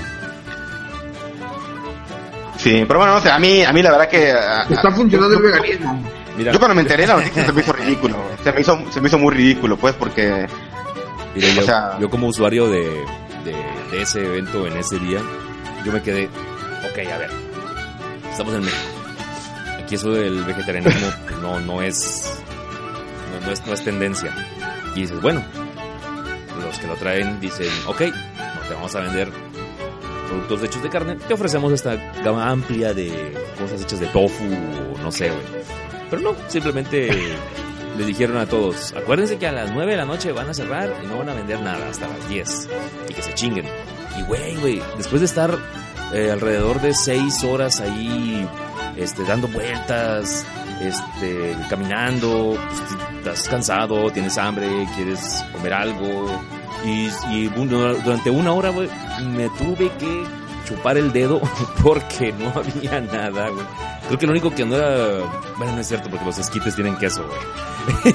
[2.59, 4.31] Sí, pero bueno, no sé, a mí, a mí la verdad que...
[4.73, 6.01] Está funcionando el veganismo.
[6.37, 6.53] Mira.
[6.53, 9.09] Yo cuando me enteré la noticia se me hizo ridículo, se me hizo, se me
[9.09, 10.47] hizo muy ridículo, pues, porque...
[11.35, 13.05] Mira, yo, o sea, yo como usuario de,
[13.45, 13.55] de,
[13.91, 15.21] de, ese evento en ese día,
[15.85, 17.31] yo me quedé, ok, a ver,
[18.31, 18.83] estamos en México.
[19.83, 21.09] Aquí eso del vegetarianismo
[21.43, 22.39] no, no es,
[23.41, 24.33] no, no es, no es tendencia.
[24.95, 25.43] Y dices, bueno,
[26.63, 28.03] los que lo traen dicen, ok,
[28.73, 29.29] te vamos a vender
[30.29, 33.13] productos hechos de carne, te ofrecemos esta gama amplia de
[33.59, 35.43] cosas hechas de tofu o no sé, güey.
[36.09, 37.11] Pero no, simplemente
[37.99, 40.91] les dijeron a todos, acuérdense que a las 9 de la noche van a cerrar
[41.05, 42.69] y no van a vender nada hasta las 10
[43.11, 43.67] y que se chinguen.
[44.19, 45.55] Y güey, güey, después de estar
[46.15, 48.49] eh, alrededor de 6 horas ahí
[48.97, 50.47] este, dando vueltas,
[50.81, 52.81] este, caminando, pues,
[53.19, 56.41] estás cansado, tienes hambre, quieres comer algo.
[56.85, 58.89] Y, y durante una hora, güey,
[59.37, 60.25] me tuve que
[60.67, 61.41] chupar el dedo
[61.83, 63.65] porque no había nada, güey.
[64.07, 65.25] Creo que lo único que no era.
[65.57, 68.15] Bueno, no es cierto porque los esquites tienen queso, güey.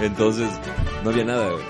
[0.00, 0.48] Entonces,
[1.02, 1.64] no había nada, güey.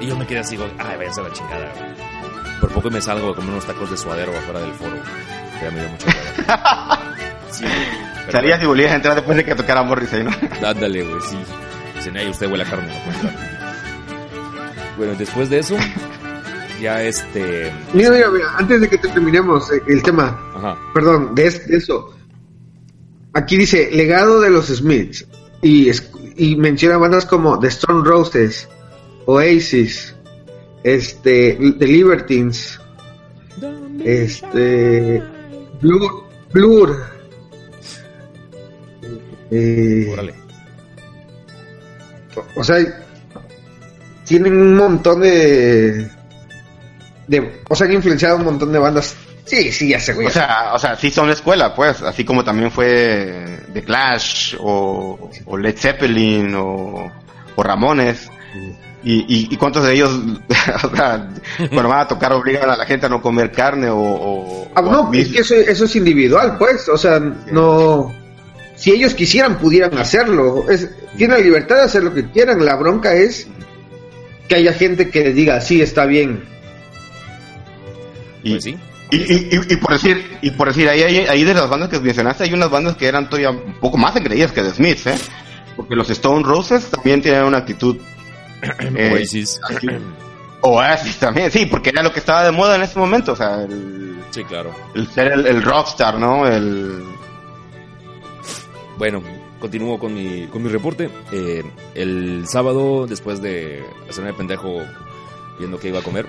[0.00, 2.60] Y yo me quedé así, güey, ay, váyanse a la chingada, güey.
[2.60, 5.34] Por poco me salgo a comer unos tacos de suadero afuera del foro, güey.
[5.62, 6.06] Ya me dio mucho
[7.50, 7.64] Sí,
[8.30, 10.30] Salías y volvías a entrar después de que tocara Morrissey, ¿no?
[10.66, 11.38] Ándale, güey, sí.
[11.94, 13.53] Dicen, ay, usted huele a carne, no
[14.96, 15.76] Bueno, después de eso,
[16.80, 17.72] ya este...
[17.92, 20.78] Mira, mira, mira, antes de que terminemos eh, el tema, Ajá.
[20.92, 22.14] perdón, de, de, eso.
[23.32, 25.26] Aquí dice, legado de los Smiths.
[25.62, 25.90] Y,
[26.36, 28.68] y menciona bandas como The Stone Roses,
[29.26, 30.14] Oasis,
[30.82, 32.78] este, The Libertines,
[34.04, 35.22] este,
[35.80, 37.14] Blur, Blur
[39.50, 40.34] eh, Órale.
[42.56, 43.03] O sea,
[44.24, 46.08] tienen un montón de,
[47.26, 49.16] de, o sea, han influenciado un montón de bandas.
[49.44, 50.26] Sí, sí, ya sé, güey.
[50.26, 55.30] O sea, o sea, sí son escuela, pues, así como también fue The Clash o,
[55.44, 57.12] o Led Zeppelin o,
[57.54, 58.30] o Ramones.
[59.06, 60.10] Y, y, cuántos de ellos,
[60.84, 63.98] o sea, cuando van a tocar obligan a la gente a no comer carne o...
[63.98, 68.10] o ah, no, es que eso, eso, es individual, pues, o sea, no...
[68.76, 70.68] Si ellos quisieran, pudieran hacerlo.
[70.68, 72.64] Es, tienen la libertad de hacer lo que quieran.
[72.64, 73.46] La bronca es
[74.48, 76.44] que haya gente que diga, sí, está bien.
[78.42, 78.76] Y, pues sí.
[79.10, 82.44] Y, y, y, por decir, y por decir, ahí, ahí, de las bandas que mencionaste,
[82.44, 85.18] hay unas bandas que eran todavía un poco más engreídas que The Smiths, ¿eh?
[85.76, 87.96] Porque los Stone Roses también tienen una actitud
[88.80, 89.60] eh, Oasis.
[90.62, 93.62] Oasis también, sí, porque era lo que estaba de moda en ese momento, o sea,
[93.62, 94.74] el, sí, claro.
[94.94, 96.46] El ser el, rockstar, ¿no?
[96.46, 97.02] El...
[98.96, 99.22] Bueno,
[99.64, 101.08] continúo con mi, con mi reporte.
[101.32, 104.82] Eh, el sábado, después de hacerme pendejo
[105.58, 106.26] viendo que iba a comer,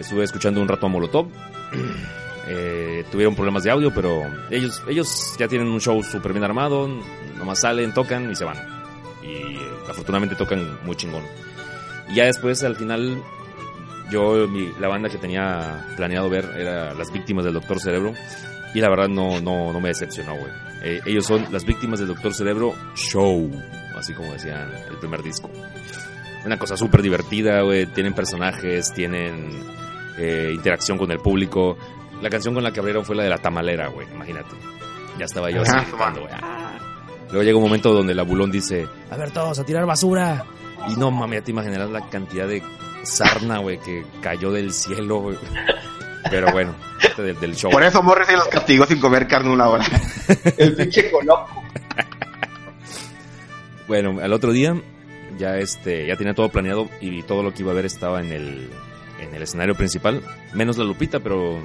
[0.00, 1.26] estuve escuchando un rato a Molotov.
[2.50, 6.88] Eh, tuvieron problemas de audio, pero ellos, ellos ya tienen un show súper bien armado,
[7.36, 8.56] nomás salen, tocan y se van.
[9.22, 11.24] Y afortunadamente tocan muy chingón.
[12.08, 13.22] Y ya después, al final,
[14.10, 14.48] yo,
[14.80, 18.14] la banda que tenía planeado ver era Las Víctimas del Doctor Cerebro.
[18.72, 20.67] Y la verdad no, no, no me decepcionó, güey.
[20.82, 23.50] Eh, ellos son Las Víctimas del Doctor Cerebro Show,
[23.96, 25.50] así como decían el primer disco.
[26.44, 27.86] Una cosa súper divertida, güey.
[27.86, 29.50] Tienen personajes, tienen
[30.18, 31.76] eh, interacción con el público.
[32.22, 34.54] La canción con la que abrieron fue la de La Tamalera, güey, imagínate.
[35.18, 36.32] Ya estaba yo así gritando, güey.
[36.40, 36.78] ¡Ah!
[37.30, 40.44] Luego llega un momento donde el abulón dice, a ver todos, a tirar basura.
[40.88, 42.62] Y no mames, ya te imaginarás la cantidad de
[43.02, 45.36] sarna, güey, que cayó del cielo, güey.
[46.30, 47.70] Pero bueno, este del, del, show.
[47.70, 49.84] Por eso Morris los castigó sin comer carne una hora.
[50.56, 51.62] El pinche coloco.
[53.86, 54.74] Bueno, al otro día
[55.38, 58.32] ya este ya tenía todo planeado y todo lo que iba a ver estaba en
[58.32, 58.70] el
[59.20, 60.22] en el escenario principal,
[60.54, 61.60] menos la lupita, pero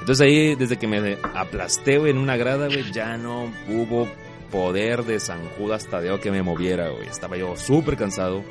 [0.00, 4.08] entonces ahí desde que me aplasté en una grada, güey, ya no hubo
[4.50, 7.08] poder de San Judas Tadeo que me moviera, güey.
[7.08, 8.44] Estaba yo súper cansado.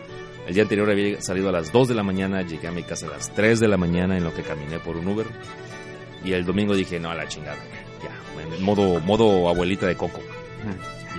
[0.47, 3.07] El día anterior había salido a las 2 de la mañana, llegué a mi casa
[3.07, 5.27] a las 3 de la mañana en lo que caminé por un Uber.
[6.23, 7.57] Y el domingo dije, no, a la chingada,
[8.01, 10.19] ya, en modo, modo abuelita de coco.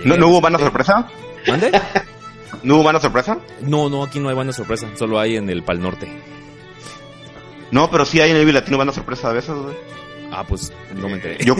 [0.03, 1.07] ¿No, ¿No hubo banda sorpresa?
[1.47, 1.71] ¿Mande?
[2.63, 3.37] ¿No hubo banda sorpresa?
[3.61, 6.07] No, no, aquí no hay banda sorpresa, solo hay en el Pal Norte.
[7.71, 9.75] No, pero sí hay en el Latino banda sorpresa a veces, güey.
[10.31, 11.43] Ah, pues no me enteré.
[11.43, 11.55] Yo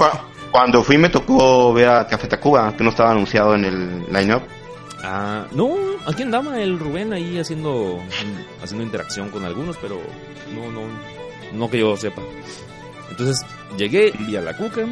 [0.52, 4.44] cuando fui me tocó ver a Café Tacuba, que no estaba anunciado en el line-up.
[5.08, 8.02] Ah, no, aquí andaba el Rubén ahí haciendo
[8.64, 10.02] haciendo interacción con algunos, pero
[10.56, 10.88] no, no,
[11.54, 12.24] no que yo sepa.
[13.12, 13.46] Entonces
[13.78, 14.84] llegué, vi a La Cuca,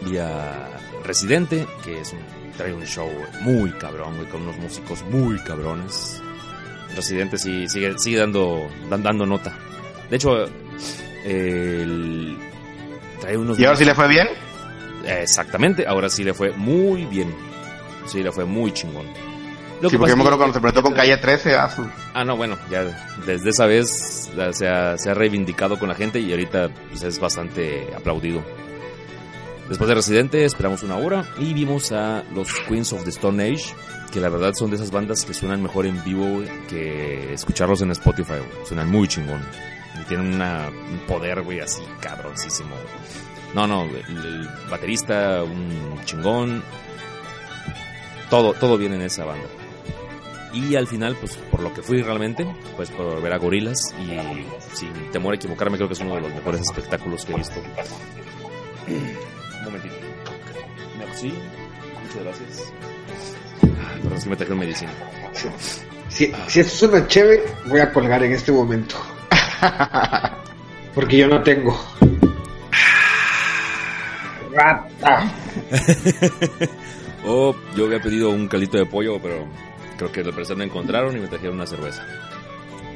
[0.00, 0.70] vi a
[1.04, 2.20] Residente, que es un,
[2.56, 3.10] trae un show
[3.42, 6.22] muy cabrón, con unos músicos muy cabrones.
[6.96, 9.54] Residente sí sigue, sigue dando, dando nota.
[10.08, 10.46] De hecho,
[11.26, 12.38] el
[13.20, 13.58] trae unos...
[13.58, 14.28] ¿Y ahora sí le fue bien?
[15.06, 17.34] Exactamente, ahora sí le fue muy bien.
[18.06, 19.06] Sí, le fue muy chingón.
[19.80, 21.86] Lo sí, porque yo me acuerdo cuando se presentó con Calle 13 a su...
[22.14, 22.84] Ah, no, bueno, ya
[23.26, 27.18] desde esa vez se ha, se ha reivindicado con la gente y ahorita pues, es
[27.18, 28.42] bastante aplaudido.
[29.68, 33.74] Después de Residente esperamos una hora y vimos a los Queens of the Stone Age,
[34.12, 37.90] que la verdad son de esas bandas que suenan mejor en vivo que escucharlos en
[37.92, 38.34] Spotify,
[38.66, 39.40] Suenan muy chingón.
[40.00, 42.74] Y tienen un poder, güey, así cabroncísimo.
[43.54, 46.62] No, no, el, baterista, un chingón.
[48.34, 49.46] Todo, todo viene en esa banda.
[50.52, 52.44] Y al final, pues por lo que fui realmente,
[52.74, 54.18] pues por ver a gorilas y
[54.76, 57.60] sin temor a equivocarme, creo que es uno de los mejores espectáculos que he visto.
[58.88, 59.94] Un momentito.
[60.98, 61.32] Merci.
[62.02, 62.72] Muchas gracias.
[64.02, 64.92] Perdón, es que me trajeron medicina.
[66.08, 68.96] Si, si esto es una chévere, voy a colgar en este momento.
[70.92, 71.80] Porque yo no tengo.
[74.52, 75.32] Rata.
[77.24, 79.46] oh, yo había pedido un caldito de pollo, pero
[79.96, 82.04] creo que al parecer no encontraron y me trajeron una cerveza.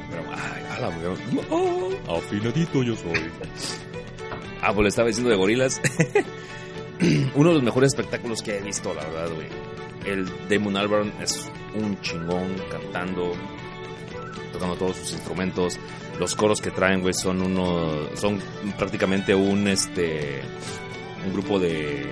[0.09, 0.89] Pero, ay, a la
[1.49, 3.31] oh, afinadito yo soy.
[4.61, 5.81] Ah, pues le estaba diciendo de gorilas.
[7.35, 9.47] Uno de los mejores espectáculos que he visto, la verdad, güey.
[10.05, 13.33] El Damon Albarn es un chingón cantando,
[14.51, 15.79] tocando todos sus instrumentos.
[16.19, 18.41] Los coros que traen, güey, son uno, son
[18.77, 20.41] prácticamente un, este,
[21.25, 22.05] un grupo de,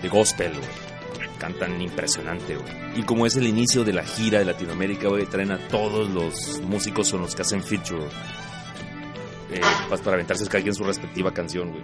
[0.00, 0.52] de gospel,
[1.42, 3.00] Cantan impresionante, güey.
[3.00, 6.60] Y como es el inicio de la gira de Latinoamérica, güey, traen a todos los
[6.60, 8.06] músicos con los que hacen feature.
[9.50, 11.82] Eh, para aventarse cada quien su respectiva canción, güey.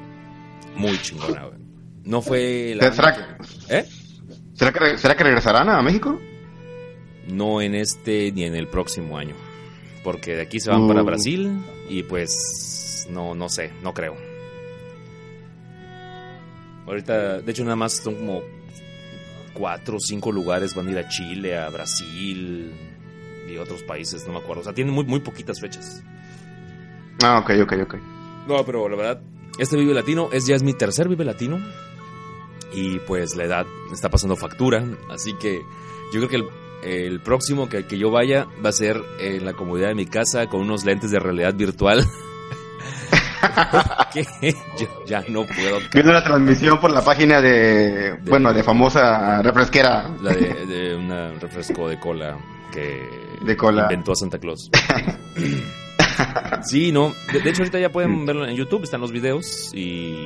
[0.76, 1.58] Muy chingona, güey.
[2.04, 2.92] No fue la...
[2.92, 3.84] ¿Será, que, ¿Eh?
[4.54, 6.16] ¿será, que, ¿Será que regresarán a México?
[7.26, 9.34] No en este ni en el próximo año.
[10.04, 11.04] Porque de aquí se van para uh.
[11.04, 14.14] Brasil y pues no, no sé, no creo.
[16.86, 18.40] Ahorita, de hecho, nada más son como
[19.52, 20.74] cuatro o cinco lugares.
[20.74, 22.72] Van a ir a Chile, a Brasil
[23.48, 24.60] y otros países, no me acuerdo.
[24.60, 26.02] O sea, tienen muy, muy poquitas fechas.
[27.22, 27.94] Ah, ok, ok, ok.
[28.46, 29.20] No, pero la verdad,
[29.58, 31.58] este Vive Latino es ya es mi tercer Vive Latino.
[32.72, 34.84] Y pues la edad está pasando factura.
[35.10, 35.62] Así que
[36.12, 36.48] yo creo que el,
[36.82, 40.46] el próximo que, que yo vaya va a ser en la comodidad de mi casa
[40.48, 42.06] con unos lentes de realidad virtual.
[44.12, 44.24] que
[44.78, 45.78] yo ya no puedo.
[45.92, 50.10] Viendo la transmisión por la página de, bueno, de famosa refresquera.
[50.22, 52.36] La de, de un refresco de cola
[52.72, 53.82] que de cola.
[53.82, 54.70] inventó Santa Claus.
[56.62, 57.14] sí, no.
[57.32, 60.16] De, hecho, ahorita ya pueden verlo en YouTube, están los videos y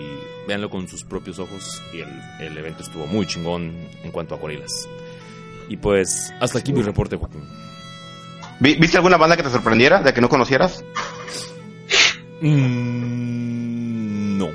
[0.47, 1.83] véanlo con sus propios ojos.
[1.93, 2.01] Y
[2.43, 4.89] el, evento estuvo muy chingón en cuanto a gorilas.
[5.69, 7.43] Y pues, hasta aquí mi reporte, Joaquín.
[8.61, 10.85] ¿Viste alguna banda que te sorprendiera, de que no conocieras?
[12.43, 14.49] Mm, no,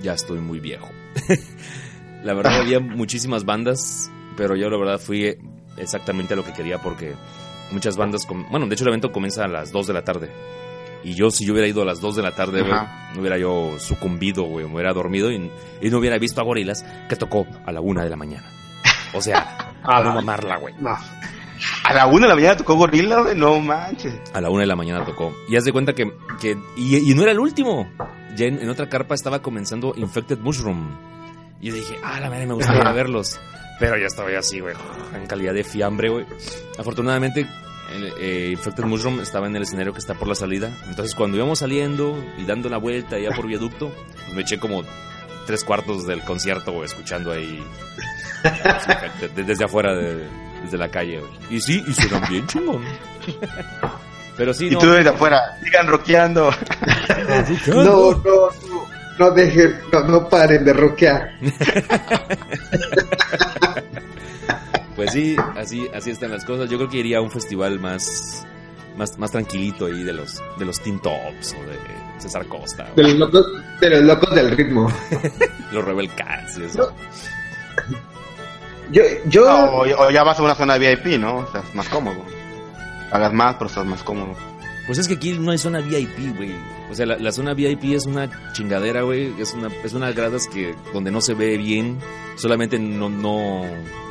[0.00, 0.90] ya estoy muy viejo.
[2.24, 5.36] la verdad había muchísimas bandas, pero yo la verdad fui
[5.76, 7.14] exactamente a lo que quería porque
[7.70, 10.30] muchas bandas, bueno, de hecho el evento comienza a las 2 de la tarde.
[11.02, 13.78] Y yo si yo hubiera ido a las 2 de la tarde, no hubiera yo
[13.78, 17.82] sucumbido, güey, me hubiera dormido y, no hubiera visto a Gorilas que tocó a la
[17.82, 18.48] 1 de la mañana.
[19.12, 20.74] O sea, a no mamarla, güey.
[21.84, 24.14] A la una de la mañana tocó Gorila, No manches.
[24.32, 25.34] A la una de la mañana tocó.
[25.48, 26.12] Y haz de cuenta que.
[26.40, 27.88] que y, no era el último.
[28.36, 30.98] Ya en, otra carpa estaba comenzando Infected Mushroom.
[31.60, 33.38] Y yo dije, ah, la madre, me gustaría verlos.
[33.78, 34.74] Pero ya estaba así, güey.
[35.14, 36.26] En calidad de fiambre, güey.
[36.78, 37.46] Afortunadamente,
[38.18, 40.70] eh, Infected Mushroom estaba en el escenario que está por la salida.
[40.88, 43.92] Entonces, cuando íbamos saliendo y dando la vuelta ya por viaducto,
[44.24, 44.82] pues me eché como
[45.46, 47.62] tres cuartos del concierto, escuchando ahí.
[49.34, 50.26] desde afuera de
[50.64, 52.82] desde la calle, Y sí, y suenan bien chingón.
[54.36, 54.78] Pero sí, no.
[54.78, 56.50] Y tú desde afuera, sigan rockeando.
[57.68, 58.48] no, no, no,
[59.18, 61.38] no dejen, no, no paren de rockear.
[64.96, 66.68] pues sí, así, así están las cosas.
[66.68, 68.44] Yo creo que iría a un festival más,
[68.96, 71.78] más, más tranquilito ahí de los, de los Teen Tops o de
[72.18, 72.90] César Costa.
[72.96, 73.46] De los locos,
[73.80, 74.92] de los locos del ritmo.
[75.70, 76.92] los Rebel Cats y eso.
[78.90, 79.44] Yo, yo...
[79.46, 81.38] o, ya vas a una zona VIP, ¿no?
[81.38, 82.24] O sea, es más cómodo.
[83.10, 84.34] Pagas más, pero estás más cómodo.
[84.86, 86.52] Pues es que aquí no hay zona VIP, güey.
[86.90, 89.32] O sea, la, zona VIP es una chingadera, güey.
[89.40, 91.98] Es una, es unas gradas que donde no se ve bien,
[92.36, 93.62] solamente no, no,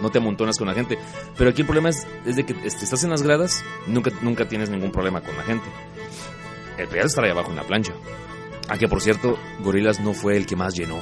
[0.02, 0.98] no te amontonas con la gente.
[1.38, 4.48] Pero aquí el problema es, es de que este, estás en las gradas, nunca, nunca
[4.48, 5.66] tienes ningún problema con la gente.
[6.78, 7.94] El peor es estar ahí abajo en la plancha.
[8.68, 11.00] Ah, que por cierto, Gorilas no fue el que más llenó.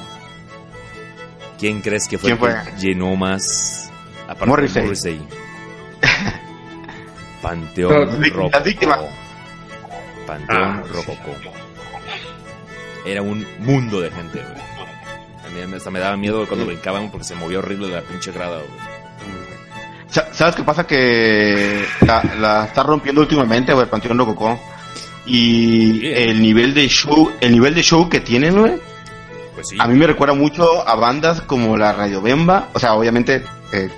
[1.62, 3.88] ¿Quién crees que fue, el que llenó más?
[4.24, 4.82] Aparte Morrissey.
[4.82, 5.22] Morrissey.
[7.40, 9.08] Panteón Rococó.
[10.26, 11.36] Panteón ah, Rococó.
[13.06, 15.62] Era un mundo de gente, güey.
[15.62, 18.56] A mí hasta me daba miedo cuando brincaban porque se movía horrible la pinche grada,
[18.56, 18.80] güey.
[20.08, 20.84] Sa- ¿Sabes qué pasa?
[20.84, 24.58] Que la, la está rompiendo últimamente, güey, el Panteón Rococó.
[25.26, 28.80] Y el nivel de show, el nivel de show que tienen, güey,
[29.62, 29.76] Pues sí.
[29.78, 32.68] a mí me recuerda mucho a bandas como la Radio Bemba.
[32.72, 33.42] O sea, obviamente,
[33.72, 33.88] eh,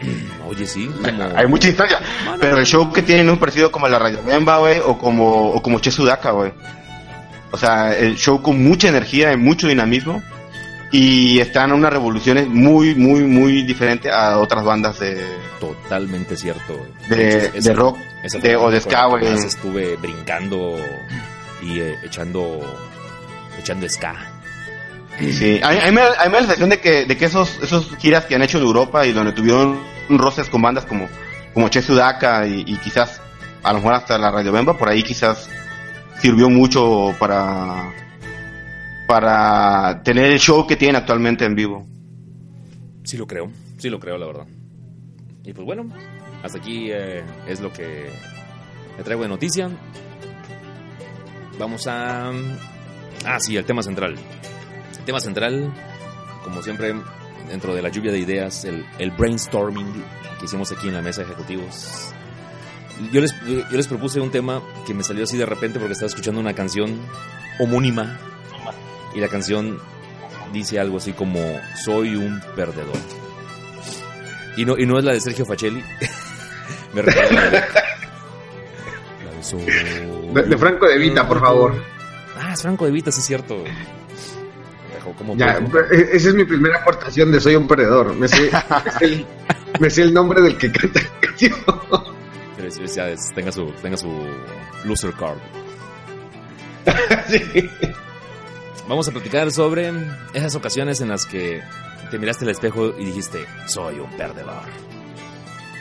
[0.48, 0.86] Oye, sí.
[1.02, 2.00] como- hay mucha distancia.
[2.24, 2.38] Mano.
[2.40, 5.62] Pero el show que tienen es parecido como la Radio Bemba, güey, o como, o
[5.62, 6.52] como Che Sudaka, güey.
[7.52, 10.22] O sea, el show con mucha energía y mucho dinamismo.
[10.92, 15.20] Y están en unas revoluciones muy, muy, muy diferentes a otras bandas de,
[15.60, 16.78] Totalmente cierto.
[17.08, 19.26] de, hecho, esa- de rock esa de, o de ska, güey.
[19.26, 20.76] estuve brincando
[21.62, 22.60] y eh, echando
[23.58, 24.14] echando ska.
[25.18, 27.96] Sí, a mí, me, a me da la sensación de que, de que esos, esos
[27.96, 31.08] giras que han hecho en Europa y donde tuvieron roces con bandas como,
[31.54, 33.20] como Che Sudaka y, y quizás,
[33.62, 35.48] a lo mejor hasta la Radio Bemba, por ahí quizás
[36.20, 37.92] sirvió mucho para,
[39.08, 41.86] para tener el show que tienen actualmente en vivo.
[43.04, 44.46] Sí lo creo, sí lo creo, la verdad.
[45.44, 45.88] Y pues bueno,
[46.42, 48.10] hasta aquí eh, es lo que
[48.98, 49.70] me traigo de noticia.
[51.58, 52.30] Vamos a...
[53.24, 54.16] Ah, sí, el tema central.
[55.06, 55.72] Tema central,
[56.42, 56.94] como siempre,
[57.48, 60.04] dentro de la lluvia de ideas, el, el brainstorming
[60.38, 62.12] que hicimos aquí en la mesa de ejecutivos.
[63.12, 66.08] Yo les, yo les propuse un tema que me salió así de repente porque estaba
[66.08, 66.98] escuchando una canción
[67.60, 68.18] homónima
[69.14, 69.78] y la canción
[70.52, 71.40] dice algo así como
[71.84, 72.96] soy un perdedor.
[74.56, 75.84] Y no, y no es la de Sergio Facelli.
[76.94, 77.60] Me recuerda la de,
[79.24, 79.60] la de soy
[80.32, 81.74] De, de Franco de Vita, por favor.
[82.38, 83.62] Ah, es Franco de Vita, sí es cierto.
[85.14, 85.58] Como Ya,
[85.90, 88.14] e- esa es mi primera aportación de Soy un perdedor.
[88.14, 88.50] Me sé,
[88.84, 89.26] me sé el,
[89.80, 91.54] me sé el nombre del que canta la canción.
[92.56, 94.10] Felicidades, tenga su, tenga su
[94.84, 95.38] loser card.
[97.28, 97.68] Sí.
[98.88, 99.92] Vamos a platicar sobre
[100.32, 101.60] esas ocasiones en las que
[102.10, 104.62] te miraste al espejo y dijiste, soy un perdedor.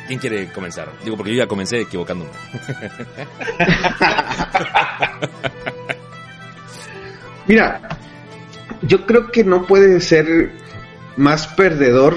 [0.07, 0.91] ¿Quién quiere comenzar?
[1.03, 2.31] Digo, porque yo ya comencé equivocándome.
[7.47, 7.79] Mira,
[8.81, 10.51] yo creo que no puede ser
[11.17, 12.15] más perdedor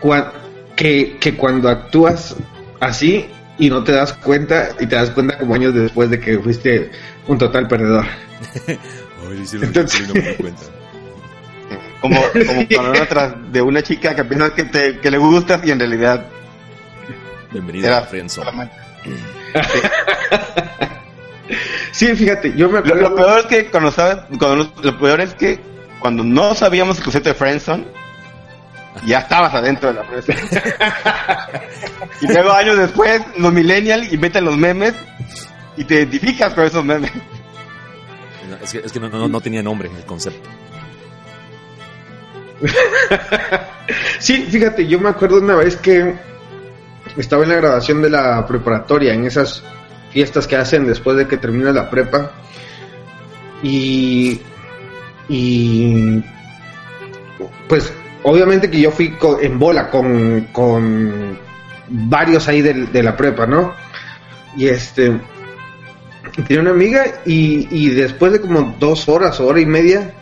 [0.00, 0.32] cua-
[0.76, 2.36] que, que cuando actúas
[2.80, 3.26] así
[3.58, 6.90] y no te das cuenta y te das cuenta como años después de que fuiste
[7.26, 8.04] un total perdedor.
[9.62, 10.62] Entonces- no me di cuenta.
[12.00, 15.60] Como, como cuando van atrás de una chica que piensas que, te, que le gustas
[15.64, 16.26] y en realidad
[17.52, 18.70] Bienvenido Era a Friendzone.
[21.96, 23.00] Sí, fíjate, yo me Lo, acuerdo...
[23.08, 25.58] lo peor es que cuando sabes, cuando no- lo peor es que
[25.98, 27.86] cuando no sabíamos el concepto de friendzone,
[29.06, 30.38] ya estabas adentro de la friendzone.
[32.20, 34.92] y luego años después, los millennials inventan los memes
[35.78, 37.10] y te identificas con esos memes.
[38.50, 40.48] No, Es que, es que no, no, no tenía nombre el concepto.
[44.18, 46.14] Sí, fíjate, yo me acuerdo una vez que
[47.16, 49.62] estaba en la grabación de la preparatoria, en esas
[50.16, 52.30] fiestas que hacen después de que termina la prepa.
[53.62, 54.40] Y.
[55.28, 56.24] Y.
[57.68, 57.92] Pues,
[58.22, 61.38] obviamente que yo fui co- en bola con, con
[61.88, 63.74] varios ahí de, la prepa, ¿no?
[64.56, 65.20] Y este.
[66.46, 70.14] Tenía una amiga y, y después de como dos horas hora y media,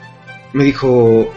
[0.54, 1.32] me dijo,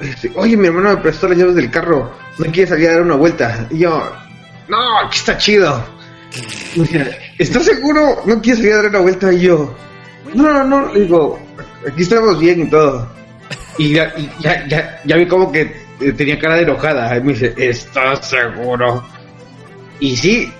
[0.00, 3.02] este, oye, mi hermano me prestó las llaves del carro, ¿no quieres salir a dar
[3.02, 3.66] una vuelta?
[3.70, 4.12] Y yo,
[4.68, 5.84] no, aquí está chido.
[7.38, 8.22] ¿Estás seguro?
[8.24, 9.32] ¿No quieres salir a dar una vuelta?
[9.32, 9.74] Y yo,
[10.34, 11.38] no, no, no, le digo,
[11.86, 13.08] aquí estamos bien y todo.
[13.78, 17.16] Y ya, y ya, ya, ya vi como que eh, tenía cara de enojada.
[17.16, 19.04] Y me dice, ¿estás seguro?
[20.00, 20.52] Y sí,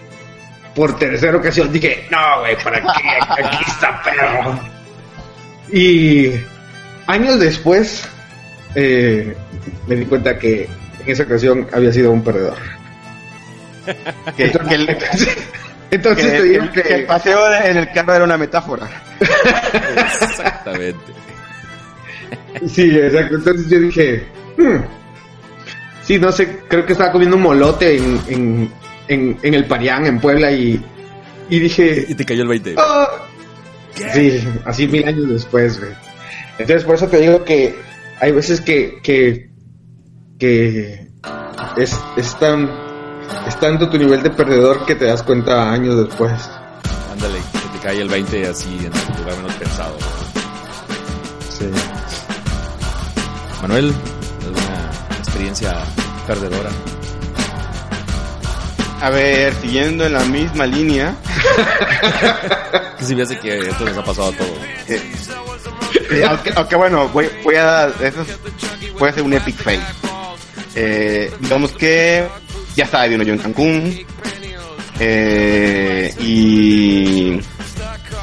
[0.75, 3.43] por tercera ocasión dije, no, güey, ¿para qué?
[3.45, 4.59] Aquí está perro.
[5.73, 6.33] Y
[7.07, 8.09] años después
[8.75, 9.35] eh,
[9.87, 10.69] me di cuenta que
[11.05, 12.59] en esa ocasión había sido un perdedor.
[14.37, 14.79] Que, que
[15.91, 18.89] Entonces, que- te digo que- que el paseo en el carro era una metáfora.
[19.21, 21.13] Exactamente.
[22.67, 23.37] Sí, exacto.
[23.37, 24.27] Entonces yo dije,
[24.57, 24.77] hmm,
[26.03, 28.73] sí, no sé, creo que estaba comiendo un molote en, en,
[29.09, 30.83] en, en el Parián, en Puebla, y,
[31.51, 32.75] y dije, Y te cayó el 20.
[32.79, 33.09] "Ah".
[34.13, 35.93] sí, así mil años después, güey.
[36.59, 37.75] Entonces por eso te digo que
[38.21, 39.51] hay veces que, que,
[40.39, 41.07] que
[41.77, 42.71] es, es tan,
[43.47, 46.33] es tanto tu nivel de perdedor que te das cuenta años después.
[47.13, 49.97] Ándale, que te cae el 20 así en el lugar menos pensado.
[51.51, 51.71] Sí.
[53.63, 53.93] Manuel,
[54.45, 55.75] ¿alguna experiencia
[56.27, 56.71] perdedora?
[59.01, 61.15] A ver, siguiendo en la misma línea,
[62.99, 64.59] Que si me hace que esto nos ha pasado a todos.
[64.89, 65.03] eh,
[66.11, 68.25] eh, aunque, aunque bueno, voy, voy a, eso
[68.99, 69.81] puede ser un epic fail.
[70.75, 72.27] Eh, digamos que
[72.77, 73.99] ya estaba viviendo yo en Cancún
[75.01, 77.41] eh, y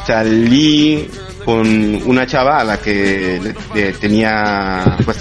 [0.08, 1.10] salí
[1.44, 3.54] con una chava a la que
[4.00, 5.18] tenía pues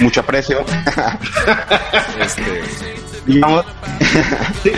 [0.00, 0.64] mucho aprecio.
[2.20, 2.42] este,
[3.26, 3.64] digamos.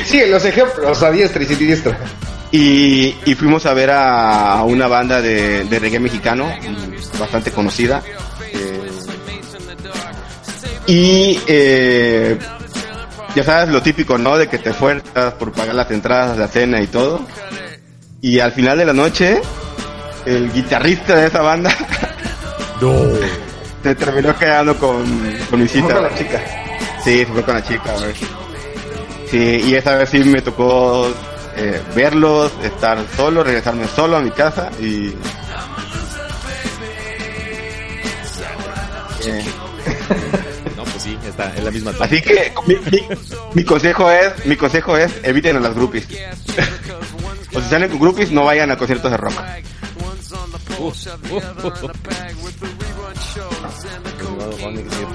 [0.04, 1.98] sí, los ejemplos a diestra y siniestra.
[2.52, 6.48] Y, y fuimos a ver a, una banda de, de reggae mexicano
[7.18, 8.02] bastante conocida.
[8.52, 8.90] Eh,
[10.86, 12.38] y eh,
[13.36, 14.38] ya sabes lo típico, ¿no?
[14.38, 17.20] De que te fuerzas por pagar las entradas, la cena y todo.
[18.22, 19.42] Y al final de la noche,
[20.24, 21.70] el guitarrista de esa banda
[23.82, 25.04] se terminó quedando con,
[25.50, 25.92] con mi cita.
[25.94, 26.40] con la chica.
[27.04, 27.94] Sí, se fue con la chica.
[29.30, 31.06] Sí, y esa vez sí me tocó
[31.56, 35.14] eh, verlos, estar solo, regresarme solo a mi casa y...
[39.28, 39.44] Eh.
[41.06, 41.92] Sí, está en la misma.
[42.00, 42.52] Así que
[43.54, 46.06] mi, consejo es, mi consejo es eviten a las groupies.
[47.54, 49.34] o si salen con groupies, no vayan a conciertos de rock.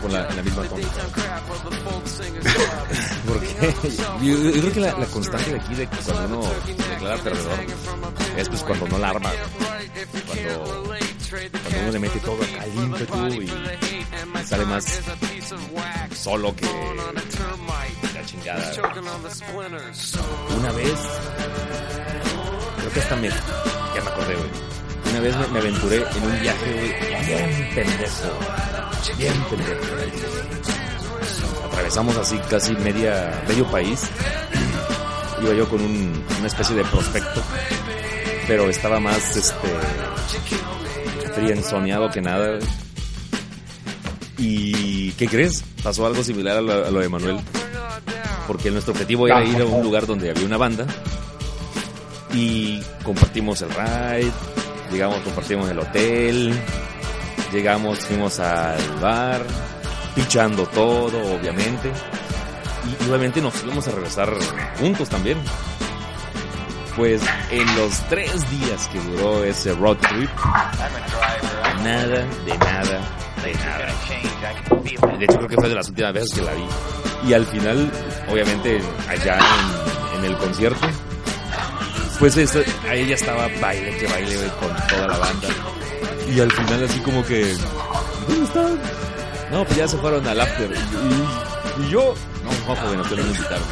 [0.10, 0.64] la, misma
[3.28, 3.48] Porque
[4.22, 6.50] yo, creo que la, constante de aquí de cuando uno
[6.90, 7.60] declara perdedor
[8.38, 9.32] es pues cuando no la arma.
[10.28, 10.96] Cuando,
[11.32, 13.50] cuando uno le mete todo acá al y
[14.46, 14.86] sale más
[16.16, 16.66] solo que
[18.14, 18.74] la chingada.
[20.58, 21.00] Una vez,
[22.78, 24.72] creo que hasta me, ya me acordé, güey
[25.12, 28.30] una vez me, aventuré en un viaje, bien pendejo.
[29.18, 29.82] Bien pendejo.
[31.66, 34.10] Atravesamos así casi media, medio país.
[35.42, 37.42] Iba yo con un, una especie de prospecto,
[38.48, 39.68] pero estaba más, este,
[41.34, 42.60] frienzoneado que nada.
[44.38, 45.64] ¿Y qué crees?
[45.84, 47.38] Pasó algo similar a lo, de Manuel.
[48.48, 50.86] Porque nuestro objetivo era ir a un lugar donde había una banda
[52.34, 54.32] y compartimos el ride,
[54.92, 56.54] Llegamos, compartimos el hotel,
[57.54, 59.42] llegamos, fuimos al bar,
[60.14, 61.90] pichando todo, obviamente.
[62.84, 64.34] Y obviamente nos íbamos a regresar
[64.78, 65.38] juntos también.
[66.96, 70.30] Pues en los tres días que duró ese road trip,
[71.84, 73.00] nada, de nada,
[73.44, 75.18] de nada.
[75.18, 76.66] De hecho creo que fue de las últimas veces que la vi.
[77.28, 77.92] Y al final,
[78.30, 80.88] obviamente, allá en, en el concierto,
[82.22, 82.38] pues
[82.88, 85.48] ahí ya estaba baile que baile con toda la banda.
[86.32, 87.56] Y al final así como que,
[88.28, 88.80] ¿dónde están?
[89.52, 90.72] No, pues ya se fueron al after.
[90.72, 92.14] Y, yo,
[92.44, 93.64] no, no, joven, no te lo invitaron.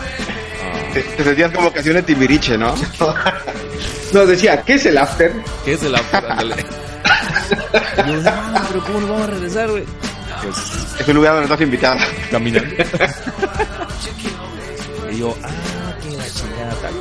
[0.89, 0.93] Ah.
[0.93, 2.73] Te, sentías como ocasión Timbiriche, ¿no?
[4.13, 5.31] Nos decía, ¿qué es el after?
[5.63, 6.31] ¿Qué es el after?
[6.31, 6.55] Ándale.
[8.07, 8.31] y yo, no,
[8.67, 9.83] pero ¿cómo nos vamos a regresar, güey?
[10.41, 10.57] Pues,
[10.99, 11.99] es un lugar donde estás invitado.
[12.31, 12.75] Caminando.
[15.11, 15.49] y yo, ah,
[16.01, 16.93] qué la chingada, tal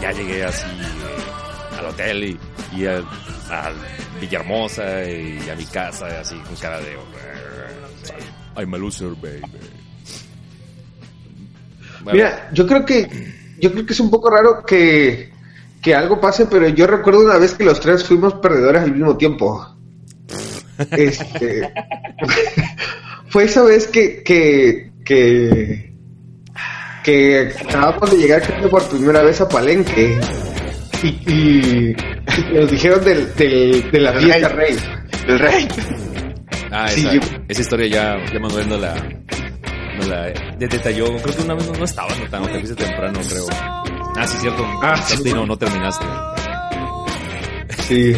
[0.00, 2.38] ya llegué así eh, al hotel y,
[2.76, 3.02] y a,
[4.20, 6.96] Villahermosa y a mi casa así con cara de
[8.56, 9.42] I'm a loser baby
[12.12, 13.08] mira yo creo que
[13.58, 15.30] yo creo que es un poco raro que
[15.82, 19.16] que algo pase pero yo recuerdo una vez que los tres fuimos perdedores al mismo
[19.16, 19.76] tiempo
[20.90, 21.72] este
[23.28, 25.94] fue esa vez que que que
[27.04, 30.20] que acabamos de llegar por primera vez a Palenque
[31.02, 31.96] y,
[32.52, 34.76] nos dijeron del, del, de la fiesta rey.
[35.26, 35.68] Del rey.
[36.72, 37.10] Ah, esa,
[37.48, 38.94] esa historia ya, ya Manuel no la,
[40.10, 41.06] la detalló.
[41.22, 43.46] Creo que una vez no, estaba notando, te fuiste temprano, creo.
[44.16, 44.66] Ah, sí, cierto.
[44.82, 45.32] Ah, sí.
[45.32, 46.04] No, no terminaste.
[47.78, 48.14] Sí.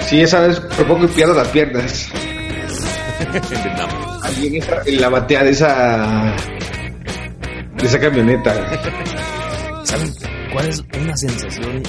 [0.00, 2.08] Sí, esa vez por poco pierdo las piernas.
[4.22, 6.34] Alguien en la batea de esa
[7.76, 8.54] de esa camioneta.
[9.84, 10.12] ¿Saben
[10.52, 11.82] cuál es una sensación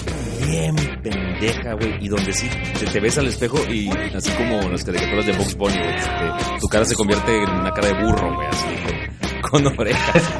[0.45, 2.05] bien pendeja, güey?
[2.05, 2.49] Y donde sí
[2.91, 6.85] te, ves al espejo y así como las caricaturas de Box Bunny, güey, tu cara
[6.85, 8.67] se convierte en una cara de burro, güey, así
[9.49, 10.33] con, orejas.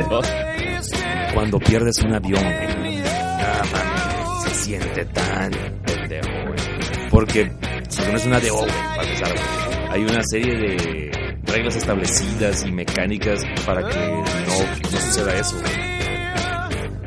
[1.33, 5.51] Cuando pierdes un avión, güey, nada más se siente tan
[5.85, 7.09] pendejo, güey.
[7.09, 9.61] Porque, porque no es una de güey, para empezar, güey.
[9.91, 11.11] Hay una serie de
[11.51, 15.61] reglas establecidas y mecánicas para que no, suceda eso.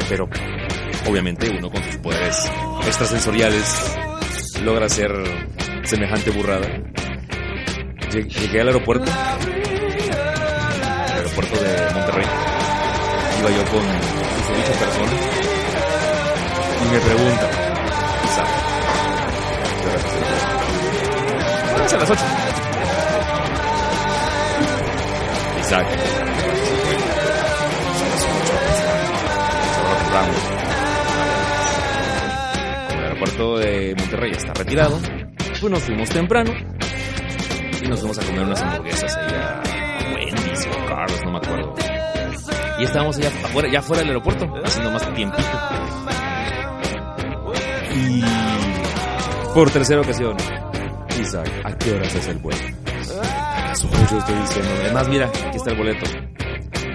[0.08, 0.28] Pero
[1.06, 2.50] obviamente uno con sus poderes
[2.86, 3.96] extrasensoriales
[4.62, 5.10] logra hacer
[5.84, 6.68] semejante burrada.
[8.12, 9.10] Llegué al aeropuerto,
[11.10, 12.26] al aeropuerto de Monterrey.
[13.40, 13.82] Iba yo con
[14.56, 15.12] dicha persona
[16.80, 17.64] y me pregunta,
[21.92, 22.24] a las 8.
[25.60, 25.86] Isaac.
[29.98, 30.40] Compramos.
[30.40, 30.53] Como el
[33.24, 35.00] aeropuerto de Monterrey está retirado,
[35.60, 36.52] pues nos fuimos temprano
[37.82, 39.62] y nos fuimos a comer unas hamburguesas ahí a
[40.14, 41.74] Wendy's o Carlos, no me acuerdo.
[42.78, 45.42] Y estábamos allá afuera, ya fuera del aeropuerto, haciendo más tiempito.
[47.94, 48.24] Y
[49.54, 50.36] por tercera ocasión,
[51.20, 52.58] Isaac, ¿a qué horas es el vuelo?
[53.68, 54.70] Las 8 estoy diciendo.
[54.82, 56.06] Además, mira, aquí está el boleto.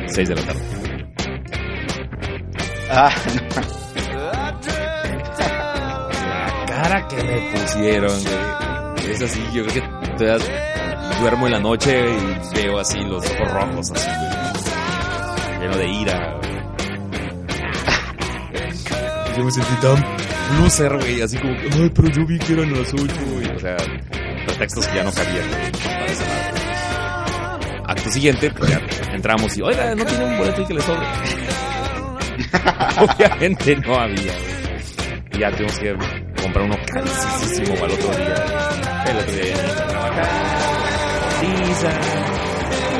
[0.07, 0.61] 6 de la tarde.
[2.91, 3.11] Ah,
[3.55, 3.78] La
[6.89, 9.11] cara que me pusieron, güey.
[9.11, 9.81] Es así, yo creo que
[10.17, 15.61] todavía duermo en la noche y veo así los ojos rojos, así, güey.
[15.61, 16.49] Lleno de ira, güey.
[19.37, 20.03] Yo me sentí tan
[20.61, 23.55] loser, güey, así como, ay, pero yo vi que eran las 8, güey.
[23.55, 23.77] O sea,
[24.47, 25.71] pretextos que ya no cabían, güey.
[27.85, 28.81] Acto siguiente, pues ya
[29.13, 31.07] entramos y, oiga, no tiene un boleto y que le sobre.
[32.99, 34.59] Obviamente no había, güey.
[35.33, 35.95] Y ya tuvimos que
[36.41, 38.35] comprar uno carísimo para el otro día.
[39.07, 40.27] El otro día ya no iba a trabajar.
[41.41, 41.91] Pizza,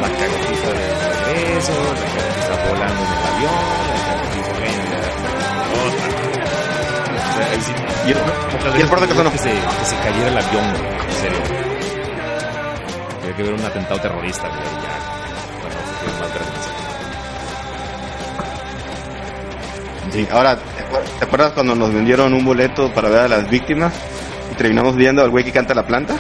[0.02, 0.86] la cagotita de
[1.26, 5.00] regreso, la cagotita volando en el avión, la.
[7.10, 7.74] O sea, ahí sí,
[8.08, 8.18] y el,
[8.78, 11.40] y el que son que se, que se cayera el avión, en serio.
[13.22, 15.00] Había que ver un atentado terrorista, güey, ya.
[15.62, 16.70] Bueno, fue más vergüenza.
[20.12, 20.58] Sí, ahora,
[21.20, 23.94] ¿te acuer- ¿te acuerdas cuando nos vendieron un boleto para ver a las víctimas?
[24.52, 26.16] Y terminamos viendo al güey que canta la planta.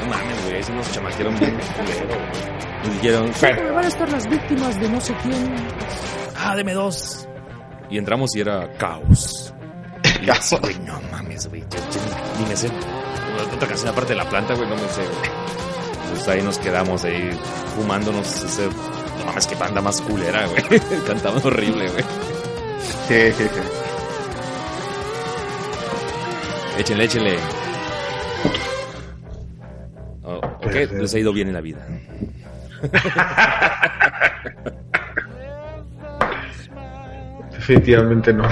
[0.00, 2.84] No mames, güey, eso nos chamaquearon bien culero, güey.
[2.84, 5.54] Nos dijeron, van a estar las víctimas de no sé quién.
[6.36, 7.26] Ah, deme dos.
[7.90, 9.54] Y entramos y era caos.
[10.30, 11.62] Así, güey, no mames, güey,
[12.40, 12.68] ni, me sé.
[13.54, 15.30] Otra canción aparte de la planta, güey, no me sé, güey.
[16.10, 17.30] Pues ahí nos quedamos ahí
[17.76, 18.66] fumándonos ese...
[19.18, 20.80] No mames, qué banda más culera, güey.
[21.06, 22.04] Cantamos horrible, güey.
[23.08, 23.60] Sí, sí, sí.
[26.78, 27.36] Échenle, échenle.
[30.24, 31.86] Oh, ok, les ha ido bien en la vida.
[37.52, 38.44] Definitivamente no.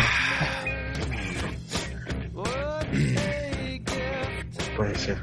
[4.76, 5.16] Puede ser.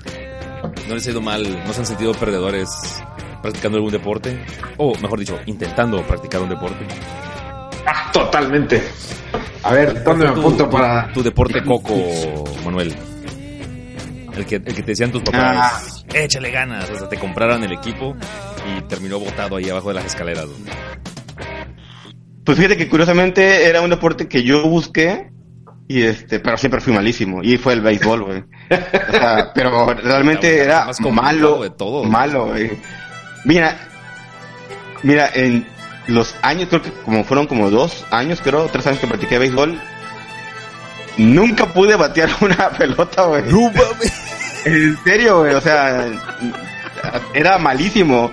[0.87, 1.43] ¿No les ha ido mal?
[1.65, 2.69] ¿No se han sentido perdedores
[3.41, 4.39] practicando algún deporte?
[4.77, 6.85] O, mejor dicho, intentando practicar un deporte.
[7.85, 8.83] Ah, totalmente.
[9.63, 11.11] A ver, ¿dónde me apunto tu- para...?
[11.13, 11.93] Tu deporte coco,
[12.63, 12.95] Manuel.
[14.35, 18.15] El que, el que te decían tus papás, échale ganas, hasta te compraran el equipo
[18.65, 20.45] y terminó botado ahí abajo de las escaleras.
[22.45, 25.29] Pues fíjate que curiosamente era un deporte que yo busqué
[25.87, 28.43] y este, pero siempre fui malísimo y fue el béisbol, güey.
[28.69, 32.03] O sea, pero realmente era más malo, de todo.
[32.03, 32.71] malo, güey.
[33.43, 33.75] Mira,
[35.01, 35.65] mira, en
[36.07, 39.81] los años, creo que como fueron como dos años, creo, tres años que practiqué béisbol,
[41.19, 43.43] nunca pude batear una pelota, güey.
[44.65, 46.07] En serio, güey, o sea,
[47.33, 48.31] era malísimo.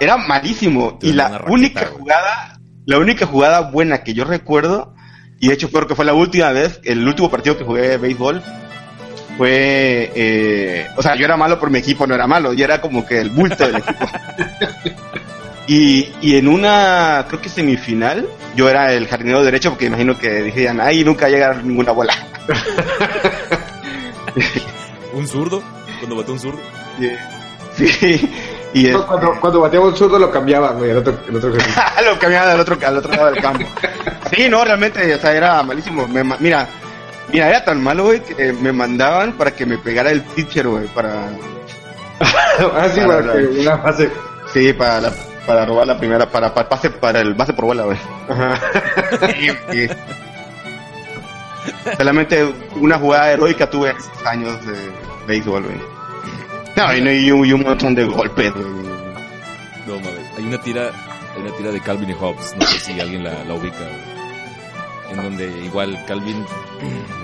[0.00, 0.98] Era malísimo.
[1.02, 1.98] Y la raqueta, única güey.
[1.98, 4.94] jugada, la única jugada buena que yo recuerdo,
[5.40, 7.96] y de hecho creo que fue la última vez, el último partido que jugué de
[7.98, 8.42] béisbol,
[9.36, 12.80] fue, eh, o sea, yo era malo por mi equipo, no era malo, yo era
[12.80, 14.06] como que el bulto del equipo.
[15.68, 20.28] Y, y en una, creo que semifinal, yo era el jardinero derecho porque imagino que
[20.44, 22.14] decían, ahí nunca va a llegar ninguna bola.
[25.12, 25.62] ¿Un zurdo?
[25.98, 26.58] Cuando botó un zurdo.
[27.76, 28.30] Sí,
[28.74, 31.50] y No, cuando, cuando bateaba un zurdo lo cambiaba, güey, el otro, el otro
[32.04, 33.66] lo cambiaba al otro, al otro lado del campo.
[34.34, 36.06] Sí, no, realmente, o sea, era malísimo.
[36.08, 36.66] Me ma- mira,
[37.32, 40.86] mira, era tan malo, güey, que me mandaban para que me pegara el pitcher, güey,
[40.88, 41.22] para,
[42.20, 44.10] ah, sí, Para para que la- una fase...
[44.52, 45.12] sí, para, la-
[45.48, 47.96] para robar la primera, para, para, pase, para el base por bola, güey.
[49.32, 49.88] Sí, sí.
[51.96, 52.44] Solamente
[52.76, 54.76] una jugada heroica tuve esos años de
[55.26, 55.80] béisbol, güey.
[56.76, 58.66] No, y, y un, y un montón de golpes, güey.
[59.86, 60.30] No mames.
[60.36, 60.90] Hay una tira,
[61.34, 64.18] hay una tira de Calvin y Hobbes, no sé si alguien la, la ubica, güey.
[65.12, 66.44] En donde igual Calvin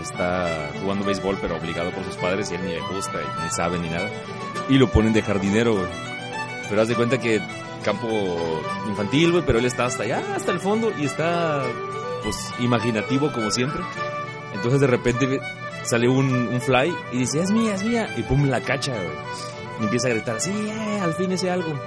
[0.02, 3.50] está jugando béisbol, pero obligado por sus padres y él ni le gusta, y ni
[3.50, 4.08] sabe ni nada.
[4.70, 5.88] Y lo ponen de jardinero, güey.
[6.70, 7.42] Pero haz de cuenta que
[7.84, 8.08] campo
[8.88, 11.62] infantil, güey, pero él está hasta allá, hasta el fondo, y está,
[12.22, 13.80] pues, imaginativo como siempre.
[14.54, 15.40] Entonces de repente
[15.84, 19.08] sale un, un fly y dice, es mía, es mía, y pum, la cacha, güey.
[19.80, 21.78] Y empieza a gritar, sí, eh, al fin hice algo.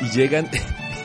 [0.00, 0.48] Y llegan,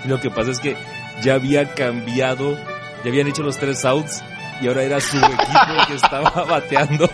[0.06, 0.76] y lo que pasa es que
[1.22, 2.56] ya había cambiado,
[3.04, 4.24] ya habían hecho los tres outs,
[4.62, 7.10] y ahora era su equipo que estaba bateando.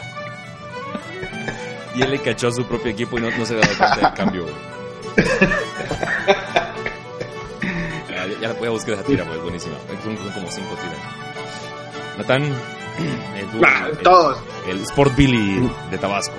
[1.95, 4.13] Y él le cachó a su propio equipo y no, no se dado cuenta del
[4.13, 4.55] cambio, güey.
[8.41, 9.75] Ya, voy a buscar esa tira, güey, es buenísima.
[10.03, 12.17] Son, son como cinco tiras.
[12.17, 12.43] Natán,
[13.35, 14.37] el, el- todos.
[14.69, 16.35] el Sport Billy de Tabasco.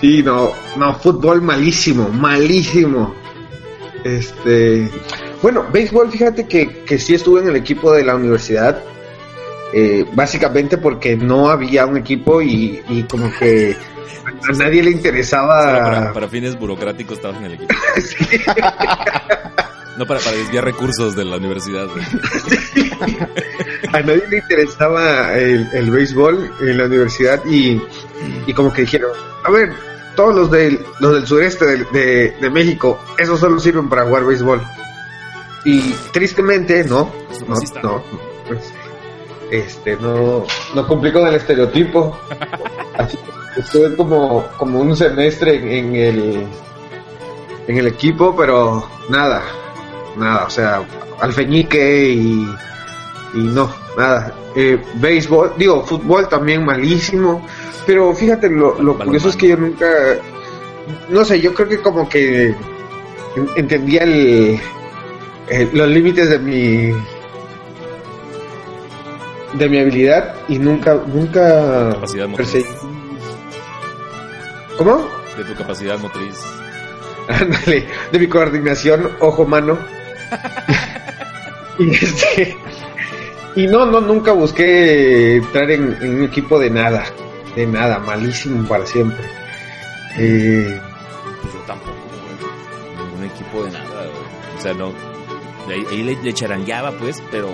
[0.00, 3.14] Sí, no, no, fútbol malísimo, malísimo.
[4.04, 4.90] Este,
[5.42, 8.82] bueno, béisbol, fíjate que, que sí estuve en el equipo de la universidad,
[9.72, 13.74] eh, básicamente porque no había un equipo y, y como que
[14.48, 15.62] a nadie le interesaba.
[15.82, 17.74] para, para fines burocráticos estabas en el equipo.
[19.98, 21.86] No para, para desviar recursos de la universidad,
[23.94, 27.80] a nadie le interesaba el, el béisbol en la universidad y,
[28.46, 29.10] y como que dijeron,
[29.42, 29.72] a ver,
[30.14, 34.24] todos los del, los del sureste de, de- de México, esos solo sirven para jugar
[34.26, 34.60] béisbol.
[35.64, 35.80] Y
[36.12, 37.10] tristemente, no,
[37.48, 38.04] no, no,
[38.46, 38.72] pues,
[39.50, 40.44] este, no,
[40.74, 42.20] no cumplí con el estereotipo.
[42.98, 43.22] Así que
[43.56, 46.46] estuve como, como un semestre en, el,
[47.66, 49.42] en el equipo, pero nada,
[50.16, 50.82] nada, o sea,
[51.20, 52.48] alfeñique y,
[53.34, 54.32] y no, nada.
[54.54, 57.46] Eh, béisbol, digo, fútbol también malísimo,
[57.86, 59.86] pero fíjate, lo, lo curioso es que yo nunca,
[61.10, 64.58] no sé, yo creo que como que en- entendía el,
[65.48, 66.92] eh, los límites de mi
[69.52, 71.96] de mi habilidad y nunca nunca
[72.36, 72.66] perseguí-
[74.78, 75.08] ¿Cómo?
[75.36, 76.36] De tu capacidad motriz.
[77.28, 79.78] Ándale, de mi coordinación ojo-mano.
[81.78, 82.56] y este.
[83.56, 87.04] Y no, no, nunca busqué entrar en, en un equipo de nada.
[87.54, 89.24] De nada, malísimo para siempre.
[90.18, 90.78] Eh,
[91.42, 93.06] Pues yo tampoco, güey.
[93.08, 94.58] Ningún equipo de nada, güey.
[94.58, 94.92] O sea, no.
[95.70, 97.48] Ahí, ahí le, le charangueaba, pues, pero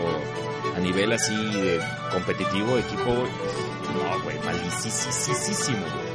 [0.77, 1.81] a nivel así de
[2.13, 6.12] competitivo, equipo, no, güey, malísimo, güey.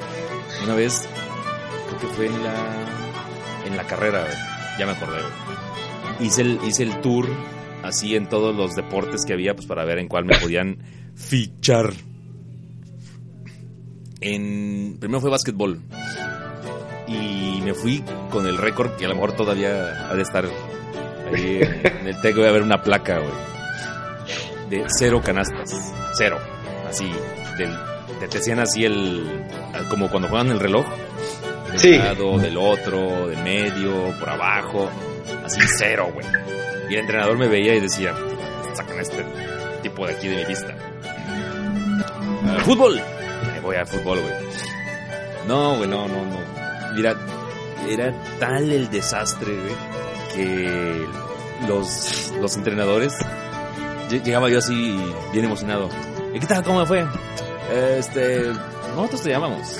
[0.67, 1.07] Una vez,
[1.87, 4.27] creo que fue en la, en la carrera.
[4.77, 5.21] Ya me acordé.
[6.19, 7.25] Hice el, hice el tour
[7.83, 10.79] así en todos los deportes que había, pues para ver en cuál me podían
[11.15, 11.93] fichar.
[14.19, 15.79] En, primero fue básquetbol
[17.07, 20.49] y me fui con el récord que a lo mejor todavía ha de estar
[21.33, 23.31] ahí en, en el TEC, voy a ver una placa, güey.
[24.69, 25.93] De cero canastas.
[26.17, 26.37] Cero.
[26.89, 27.09] Así,
[27.57, 27.73] del,
[28.19, 29.45] te, te hacían así el...
[29.89, 30.85] Como cuando juegan el reloj.
[31.71, 31.91] De Sí.
[31.93, 34.89] un lado, del otro, de medio, por abajo.
[35.45, 36.25] Así cero, güey.
[36.89, 38.13] Y el entrenador me veía y decía,
[38.73, 39.23] sacan este
[39.83, 40.73] tipo de aquí de mi vista.
[42.47, 42.99] "Ah, fútbol.
[43.53, 44.33] Me voy al fútbol, güey.
[45.47, 46.93] No, güey, no, no, no.
[46.95, 47.15] Mira,
[47.89, 49.75] era tal el desastre, güey,
[50.35, 51.05] que
[51.67, 53.13] los, los entrenadores,
[54.09, 54.97] lle- llegaba yo así
[55.33, 55.89] bien emocionado.
[56.33, 56.63] ¿Y qué tal?
[56.63, 57.05] ¿Cómo me fue?
[57.71, 58.43] Este,
[58.95, 59.77] nosotros te llamamos.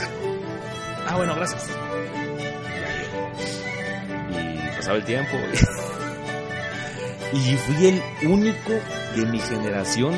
[1.08, 1.70] Ah, bueno, gracias.
[4.30, 5.32] Y pasaba el tiempo.
[7.34, 8.74] y fui el único
[9.16, 10.14] de mi generación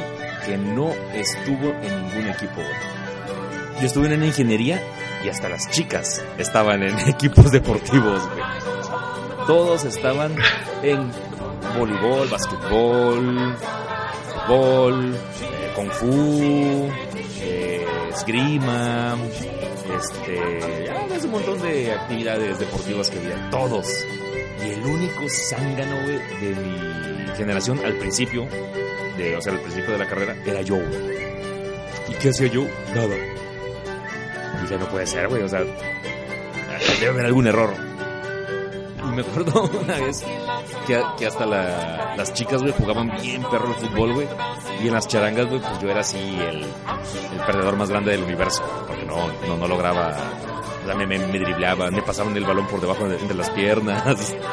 [0.45, 3.79] que no estuvo en ningún equipo, güey.
[3.79, 4.81] Yo estuve en una ingeniería
[5.23, 8.43] y hasta las chicas estaban en equipos deportivos, güey.
[9.47, 10.35] Todos estaban
[10.83, 11.11] en
[11.77, 13.55] voleibol, basquetbol,
[14.49, 16.89] fútbol, eh, kung fu,
[18.29, 19.17] esgrima,
[19.97, 23.87] este, ya ves un montón de actividades deportivas que había, todos.
[24.63, 28.47] Y el único zángano, de mi generación al principio,
[29.17, 30.77] de, o sea, al principio de la carrera, era yo.
[32.07, 32.65] ¿Y qué hacía yo?
[32.93, 33.15] Nada.
[34.61, 35.61] Dije, no puede ser, güey, o sea,
[36.99, 37.73] debe haber algún error.
[39.07, 40.23] Y me acuerdo una vez
[41.17, 44.27] que, hasta la- las chicas, güey, jugaban bien perro el fútbol, güey.
[44.83, 46.65] Y en las charangas, güey, pues yo era así el,
[47.45, 48.63] perdedor más grande del universo.
[48.87, 50.15] Porque no, no, no lograba.
[50.97, 54.35] Me, me, me dribleaban, me pasaban el balón por debajo de, entre las piernas.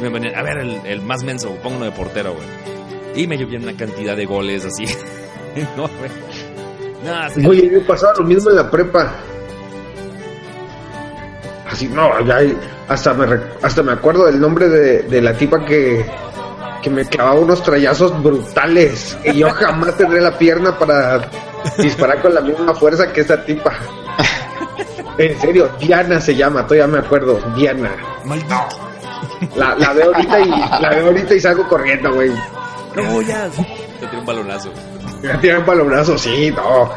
[0.00, 2.46] Me, a ver, el, el más menso, pongo uno de portero, güey.
[3.16, 4.84] Y me llovían una cantidad de goles así.
[5.76, 6.10] no, güey.
[7.42, 7.48] No.
[7.50, 9.12] Oye, me pasaba lo mismo en la prepa.
[11.74, 12.56] Así, no, ya hay-
[12.88, 13.26] hasta me,
[13.62, 16.06] hasta me acuerdo del nombre de, de la tipa que,
[16.80, 19.18] que me clavaba unos trayazos brutales.
[19.24, 21.28] Y yo jamás tendré la pierna para
[21.78, 23.72] disparar con la misma fuerza que esa tipa.
[25.18, 27.90] En serio, Diana se llama, todavía me acuerdo, Diana.
[28.24, 28.54] Maldito.
[29.56, 30.48] La, la veo ahorita y
[30.80, 32.30] la veo ahorita y salgo corriendo, güey.
[32.94, 33.48] No, ya.
[33.48, 34.70] Te tiré un balonazo.
[35.22, 36.90] Me tiran un palobrazo, sí, no.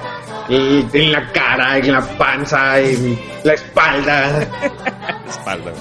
[0.49, 4.47] Y en la cara, en la panza, en la espalda.
[5.27, 5.71] Espalda.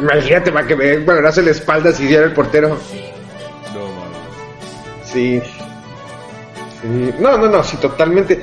[0.00, 2.78] Imagínate para que me en la espalda si hiciera el portero.
[3.74, 4.18] No, mames.
[5.04, 5.42] Sí.
[6.80, 7.14] Sí.
[7.18, 8.42] No, no, no, sí, totalmente.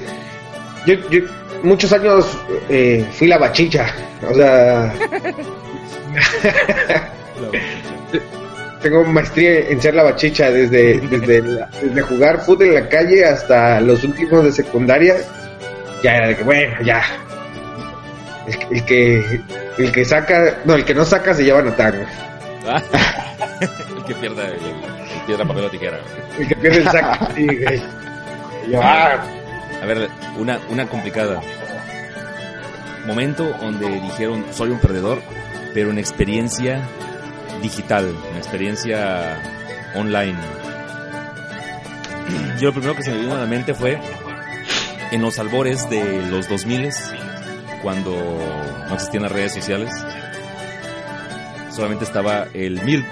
[0.85, 1.21] Yo, yo
[1.63, 2.37] muchos años
[2.69, 3.93] eh, fui la bachicha.
[4.29, 4.93] O sea,
[8.81, 13.25] tengo maestría en ser la bachicha desde, desde, la- desde jugar fútbol en la calle
[13.25, 15.15] hasta los últimos de secundaria.
[16.03, 17.01] Ya era de que, bueno, ya.
[18.47, 19.41] El, que- el que
[19.77, 21.93] el que saca, no, el que no saca se lleva a notar.
[22.67, 22.81] Ah,
[23.97, 25.99] el que pierda el, el piedra, papel o tijera.
[26.37, 27.27] El que pierde el saco.
[27.35, 27.81] sí, güey.
[28.81, 29.23] Ah,
[29.81, 31.39] A ver, una, una complicada.
[33.05, 35.19] Momento donde dijeron, soy un perdedor,
[35.73, 36.81] pero en experiencia
[37.61, 39.41] digital, en experiencia
[39.95, 40.37] online.
[42.59, 43.99] Yo lo primero que se me vino a la mente fue
[45.11, 46.89] en los albores de los 2000
[47.81, 48.11] cuando
[48.87, 49.91] no existían las redes sociales.
[51.71, 53.05] Solamente estaba el MIRC.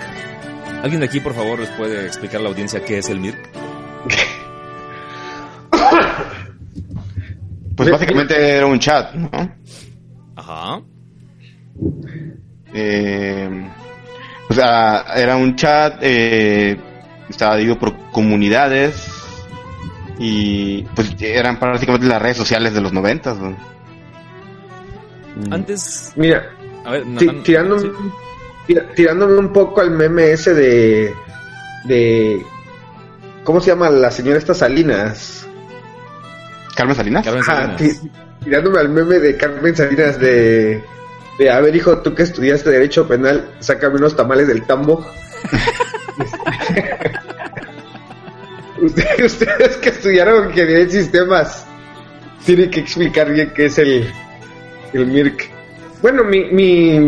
[0.83, 3.49] ¿Alguien de aquí, por favor, les puede explicar a la audiencia qué es el MIRC?
[7.75, 9.29] Pues básicamente era un chat, ¿no?
[10.35, 10.81] Ajá.
[12.73, 13.69] Eh,
[14.57, 16.77] sea, era un chat, eh,
[17.29, 19.07] estaba dividido por comunidades
[20.19, 23.37] y pues eran prácticamente las redes sociales de los noventas.
[23.37, 23.51] ¿no?
[25.35, 25.53] Mm.
[25.53, 26.43] Antes, mira,
[26.85, 27.03] a ver,
[27.43, 27.89] tirándome, sí.
[28.67, 31.13] tira- tirándome un poco al meme ese de,
[31.85, 32.41] de,
[33.43, 35.47] ¿cómo se llama la señora esta Salinas?
[36.75, 37.23] Carmen Salinas.
[37.25, 37.77] Carmen Salinas.
[37.77, 38.09] ti-
[38.43, 40.83] tirándome al meme de Carmen Salinas de,
[41.37, 45.05] de, a ver hijo, tú que estudiaste Derecho Penal, sácame unos tamales del tambo.
[48.79, 51.65] Ustedes, ustedes que estudiaron ingeniería en sistemas
[52.45, 54.07] tienen que explicar bien qué es el,
[54.93, 55.49] el MIRC.
[56.01, 56.99] Bueno, mi, mi,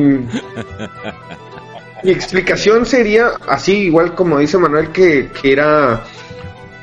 [2.03, 6.03] mi explicación sería así, igual como dice Manuel, que, que era,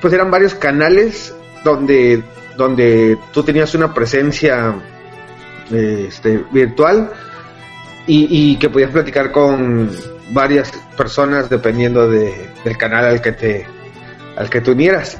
[0.00, 1.34] pues eran varios canales
[1.64, 2.22] donde,
[2.56, 4.74] donde tú tenías una presencia
[5.70, 7.10] este, virtual
[8.06, 9.90] y, y que podías platicar con
[10.30, 13.66] varias personas dependiendo de, del canal al que te
[14.36, 15.18] al que te unieras.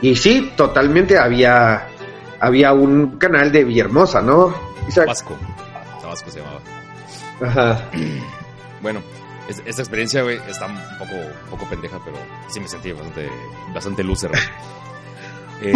[0.00, 1.86] Y sí, totalmente había
[2.40, 4.54] había un canal de Villahermosa, ¿no?
[4.88, 5.04] Isaac?
[5.06, 5.36] Tabasco.
[6.00, 6.60] Tabasco se llamaba.
[7.40, 7.88] Ajá.
[8.80, 9.00] Bueno,
[9.48, 12.16] es- esta experiencia, güey, está un poco, un poco pendeja, pero
[12.48, 13.28] sí me sentí bastante,
[13.74, 14.38] bastante güey.
[15.60, 15.72] Eh,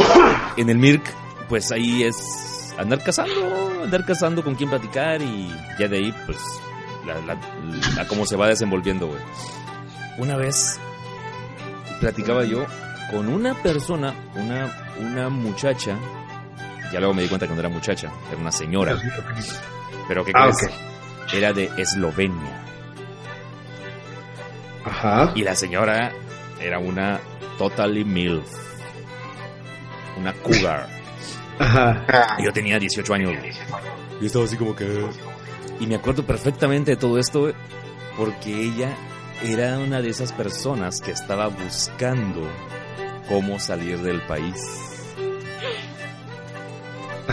[0.57, 1.03] en el MIRC,
[1.49, 2.15] pues ahí es
[2.79, 5.49] andar cazando, andar cazando con quién platicar y
[5.79, 6.39] ya de ahí, pues,
[7.07, 7.37] la, la,
[7.97, 9.21] la- cómo se va desenvolviendo, güey.
[10.19, 10.79] Una vez
[12.01, 12.67] platicaba yo
[13.11, 14.71] con una persona, una,
[15.01, 15.97] una muchacha,
[16.93, 18.99] ya luego me di cuenta que no era muchacha, era una señora,
[20.09, 20.51] pero ¿qué Ah?
[21.33, 22.61] Era de Eslovenia.
[24.85, 25.33] Ajá.
[25.35, 26.13] Y la señora
[26.61, 27.21] era una
[27.59, 28.45] totally MILF.
[30.19, 30.87] Una cougar.
[31.59, 32.37] Ajá.
[32.39, 33.39] Y yo tenía 18 años.
[33.39, 33.53] güey.
[34.21, 35.05] Y estaba así como que...
[35.81, 37.55] Y me acuerdo perfectamente de todo esto, güey,
[38.17, 38.95] porque ella
[39.43, 42.47] era una de esas personas que estaba buscando
[43.29, 44.63] cómo salir del país.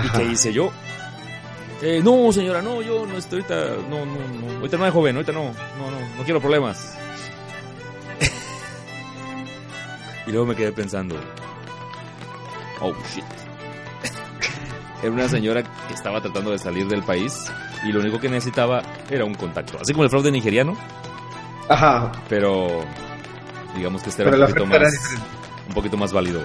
[0.03, 0.71] ¿Y qué hice yo?
[1.81, 5.15] Eh, no, señora, no, yo no estoy ahorita, no, no, no, ahorita no es joven,
[5.15, 6.97] ahorita no, no, no, no quiero problemas.
[10.27, 11.15] y luego me quedé pensando,
[12.81, 13.23] oh shit.
[15.01, 17.51] Era una señora que estaba tratando de salir del país
[17.85, 20.75] y lo único que necesitaba era un contacto, así como el fraude nigeriano,
[21.69, 22.11] Ajá.
[22.27, 22.83] pero
[23.75, 25.25] digamos que este era un poquito era más, diferente.
[25.67, 26.41] un poquito más válido.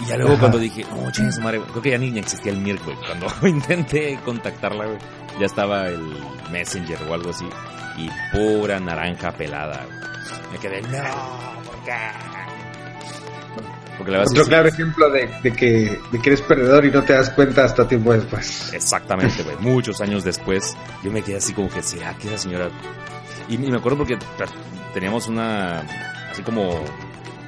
[0.00, 0.40] Y ya luego Ajá.
[0.40, 2.96] cuando dije, no, chingue su madre, güey", creo que ya ni existía el güey.
[2.96, 4.98] Cuando intenté contactarla, güey,
[5.38, 6.16] ya estaba el
[6.50, 7.46] Messenger o algo así.
[7.98, 10.52] Y pura naranja pelada, güey.
[10.52, 11.92] Me quedé, no, ¿por qué?
[14.00, 17.12] Porque la Otro claro ejemplo de, de que, de que eres perdedor y no te
[17.12, 18.72] das cuenta hasta tiempo después.
[18.72, 19.56] exactamente, güey.
[19.60, 20.74] Muchos años después,
[21.04, 22.70] yo me quedé así como que, ¿será que esa señora...?
[23.46, 24.16] Y, y me acuerdo porque
[24.94, 25.80] teníamos una,
[26.30, 26.82] así como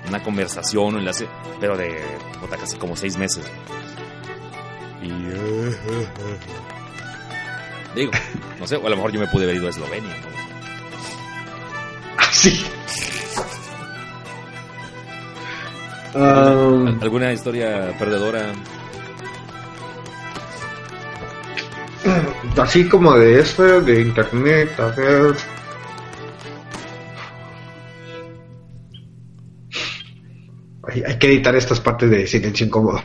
[0.06, 1.26] una conversación, un enlace,
[1.58, 2.02] pero de,
[2.38, 3.50] puta, casi como seis meses.
[5.00, 5.08] Y...
[7.96, 8.12] Digo,
[8.60, 10.14] no sé, o a lo mejor yo me pude haber ido a Eslovenia.
[10.18, 10.26] ¿no?
[12.18, 12.62] Así.
[16.14, 18.52] Um, ¿Alguna historia perdedora?
[22.56, 25.34] así como de eso, de internet, a ver.
[30.88, 33.00] Hay, hay que editar estas partes de silencio incómodo.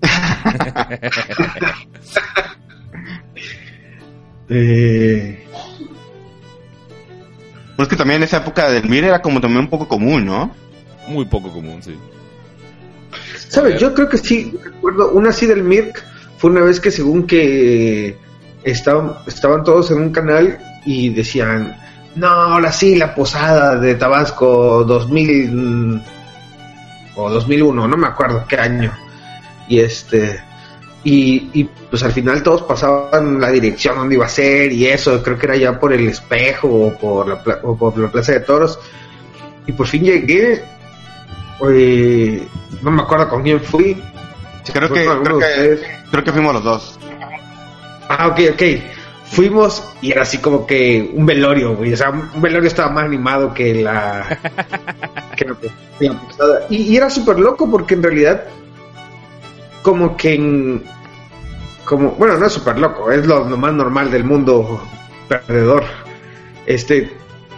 [4.48, 5.44] eh,
[7.76, 10.54] Pues que también en esa época del MIR era como también un poco común, ¿no?
[11.08, 11.96] Muy poco común, sí.
[13.48, 13.80] ¿Sabes?
[13.80, 16.04] Yo creo que sí, recuerdo una así del Mirk,
[16.36, 18.16] fue una vez que según que
[18.62, 21.76] estaban, estaban todos en un canal y decían,
[22.14, 26.02] no, ahora sí, la posada de Tabasco 2000 mm,
[27.16, 28.92] o 2001, no me acuerdo qué año.
[29.68, 30.40] Y este,
[31.04, 35.22] y, y, pues al final todos pasaban la dirección donde iba a ser y eso,
[35.22, 38.40] creo que era ya por el espejo o por la, o por la Plaza de
[38.40, 38.78] Toros.
[39.66, 40.62] Y por fin llegué,
[41.66, 42.46] eh,
[42.82, 44.00] no me acuerdo con quién fui.
[44.72, 45.80] Creo que, creo que,
[46.10, 46.98] creo que fuimos los dos.
[48.08, 48.62] Ah, ok, ok.
[49.24, 51.92] Fuimos y era así como que un velorio, güey.
[51.92, 54.26] O sea, un velorio estaba más animado que la.
[55.36, 56.16] que la, que la.
[56.70, 58.44] Y, y era súper loco porque en realidad,
[59.82, 60.84] como que en.
[61.84, 64.82] Como, bueno, no es súper loco, es lo, lo más normal del mundo
[65.28, 65.84] perdedor.
[66.66, 67.10] Este,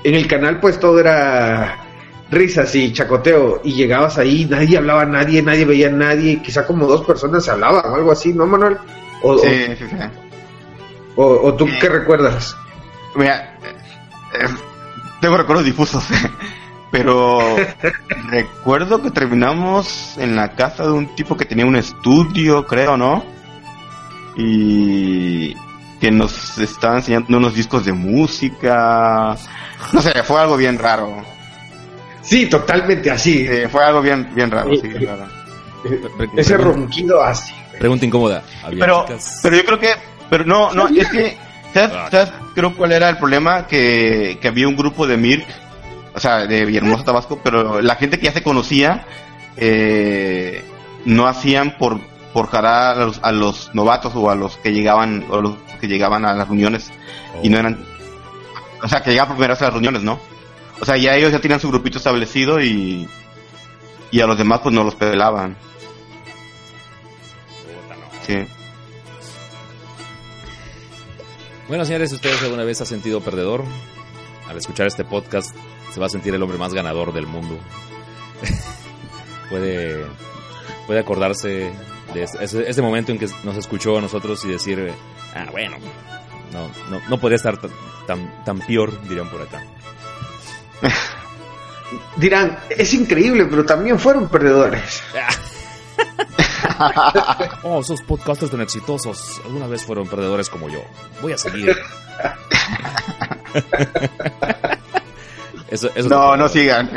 [0.05, 1.89] en el canal, pues todo era
[2.31, 3.61] risas y chacoteo.
[3.64, 6.41] Y llegabas ahí, nadie hablaba a nadie, nadie veía a nadie.
[6.43, 8.76] Quizá como dos personas se hablaban o algo así, ¿no, Manuel?
[9.22, 9.97] O, Sí, sí, sí.
[11.16, 12.57] o, o tú qué recuerdas?
[13.14, 14.49] Mira, eh, eh,
[15.20, 16.05] tengo recuerdos difusos,
[16.91, 17.41] pero
[18.28, 23.24] recuerdo que terminamos en la casa de un tipo que tenía un estudio, creo, ¿no?
[24.37, 25.55] Y
[26.01, 29.37] que nos estaba enseñando unos discos de música.
[29.93, 31.22] No sé, fue algo bien raro.
[32.22, 33.46] Sí, totalmente así.
[33.46, 35.26] Sí, fue algo bien, bien raro, sí, bien raro.
[36.36, 37.52] Ese ronquido así.
[37.78, 38.42] Pregunta incómoda.
[38.62, 39.40] ¿Había Pero, chicas?
[39.42, 39.88] pero yo creo que,
[40.28, 41.36] pero no, no, es que,
[41.72, 42.08] ¿sabes, Ah.
[42.10, 43.66] sabes creo cuál era el problema?
[43.66, 45.46] Que, que había un grupo de Mirk,
[46.14, 49.06] o sea, de Villahermosa, Tabasco, pero la gente que ya se conocía,
[49.56, 50.62] eh,
[51.06, 51.98] no hacían por,
[52.34, 55.88] por jalar a los, a los novatos o a los que llegaban, o los que
[55.88, 56.90] llegaban a las reuniones
[57.42, 57.82] y no eran,
[58.82, 60.20] o sea, que llegaban vez a las reuniones, ¿no?
[60.81, 63.09] O sea, ya ellos ya tenían su grupito establecido y,
[64.11, 65.57] y a los demás pues no los pelaban,
[68.26, 68.37] sí.
[71.68, 73.62] Bueno, señores, ¿ustedes alguna vez ha sentido perdedor?
[74.49, 75.55] Al escuchar este podcast
[75.93, 77.59] se va a sentir el hombre más ganador del mundo.
[79.51, 80.05] puede,
[80.87, 81.70] puede acordarse
[82.14, 84.93] de ese, ese- ese momento en que nos escuchó a nosotros y decir,
[85.35, 85.76] ah, bueno,
[86.53, 87.70] no, no, no podría estar tan,
[88.07, 89.62] tan, tan peor, dirían por acá.
[92.16, 95.03] Dirán, es increíble, pero también fueron perdedores.
[97.62, 100.81] Oh, esos podcasters tan exitosos alguna vez fueron perdedores como yo.
[101.20, 101.76] Voy a seguir.
[105.70, 106.91] eso, eso No, no sigan.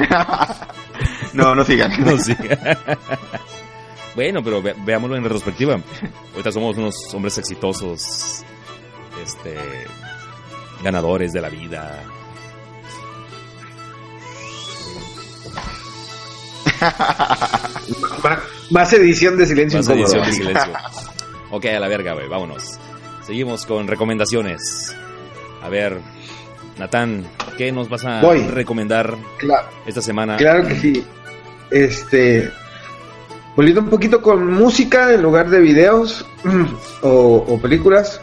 [1.33, 1.91] no, no sigan.
[2.03, 2.35] No, sí.
[4.15, 5.79] bueno, pero ve- veámoslo en retrospectiva.
[6.31, 8.43] Ahorita somos unos hombres exitosos,
[9.23, 9.57] este,
[10.81, 12.03] ganadores de la vida.
[18.69, 20.05] Más edición de silencio Más incómodo.
[20.05, 20.73] edición de silencio.
[21.51, 22.79] Ok, a la verga, güey, vámonos.
[23.25, 24.95] Seguimos con recomendaciones.
[25.61, 25.99] A ver,
[26.77, 27.25] Natán,
[27.57, 28.41] ¿qué nos vas a Voy.
[28.47, 29.15] recomendar
[29.85, 30.37] esta semana?
[30.37, 31.05] Claro que sí.
[31.71, 32.51] Este.
[33.55, 36.25] Volviendo un poquito con música en lugar de videos
[37.03, 38.19] o, o películas,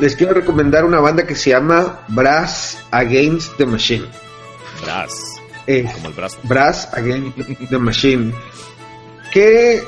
[0.00, 4.06] les quiero recomendar una banda que se llama Brass Against the Machine.
[4.84, 5.33] Brass,
[5.66, 6.38] Eh, como el brazo.
[6.44, 7.38] Brass Against
[7.70, 8.32] the Machine.
[9.32, 9.82] Que,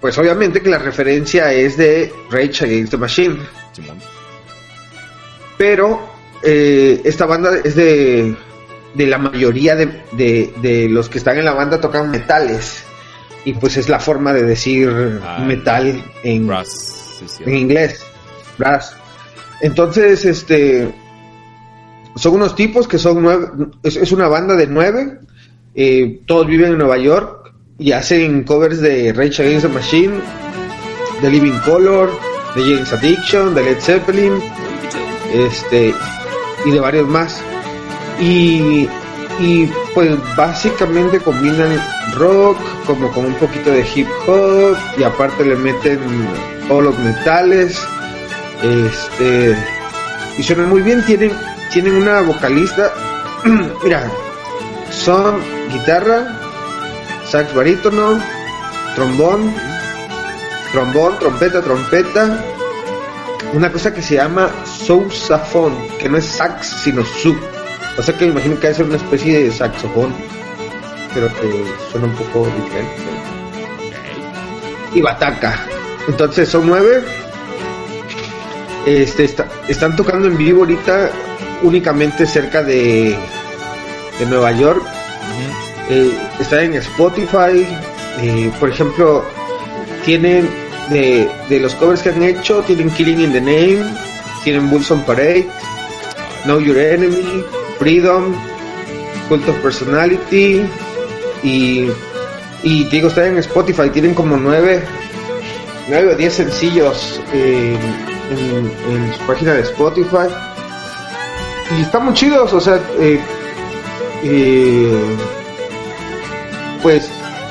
[0.00, 3.38] pues obviamente que la referencia es de Rage Against the Machine.
[3.72, 3.98] Simón.
[5.58, 6.00] Pero
[6.42, 8.34] eh, esta banda es de,
[8.94, 12.82] de la mayoría de, de- de los que están en la banda tocan metales.
[13.44, 17.44] Y pues es la forma de decir Ah, metal en, Brass, sí, sí.
[17.46, 18.04] en inglés.
[18.58, 18.96] Brass.
[19.60, 20.92] Entonces, este.
[22.16, 23.46] Son unos tipos que son nueve.
[23.82, 25.18] Es, es una banda de nueve.
[25.74, 27.52] eh, todos viven en Nueva York.
[27.78, 30.14] Y hacen covers de Rage Against the Machine.
[31.22, 32.10] De Living Color.
[32.54, 33.54] De James Addiction.
[33.54, 34.32] De Led Zeppelin.
[35.32, 35.94] Este.
[36.64, 37.40] Y de varios más.
[38.20, 38.88] Y.
[39.38, 41.78] Y pues básicamente combinan
[42.14, 42.56] rock
[42.86, 45.98] como con un poquito de hip hop y aparte le meten
[46.68, 47.78] todos los metales
[48.62, 49.54] este
[50.38, 51.32] y suenan muy bien tienen
[51.72, 52.92] tienen una vocalista
[53.84, 54.10] mira
[54.90, 55.40] son
[55.72, 56.38] guitarra
[57.30, 58.20] sax barítono
[58.94, 59.52] trombón
[60.72, 62.38] trombón trompeta trompeta
[63.52, 64.50] una cosa que se llama
[64.86, 67.36] sousafón que no es sax sino sub
[67.98, 70.14] o sea que me imagino que debe ser una especie de saxofón
[71.14, 72.94] pero que suena un poco diferente.
[74.92, 75.58] Y bataca.
[76.08, 77.02] Entonces son nueve.
[78.84, 81.10] Este, está- están tocando en vivo ahorita
[81.62, 83.16] únicamente cerca de,
[84.18, 84.82] de Nueva York.
[84.82, 85.92] Ujú.
[85.94, 87.66] Eh, están en Spotify.
[88.20, 89.24] eh, por ejemplo,
[90.04, 90.48] tienen
[90.90, 93.94] de, de los covers que han hecho, tienen Killing in the Name,
[94.44, 95.46] tienen Bulls on Parade,
[96.44, 97.44] Know Your Enemy,
[97.78, 98.34] Freedom,
[99.28, 100.62] Cult of Personality
[101.42, 101.88] y,
[102.62, 104.82] y digo, están en Spotify, tienen como nueve,
[105.88, 107.76] nueve o diez sencillos eh,
[108.30, 110.28] en, en su página de Spotify
[111.70, 113.20] y están muy chidos, o sea, eh,
[114.22, 115.16] eh,
[116.82, 117.10] pues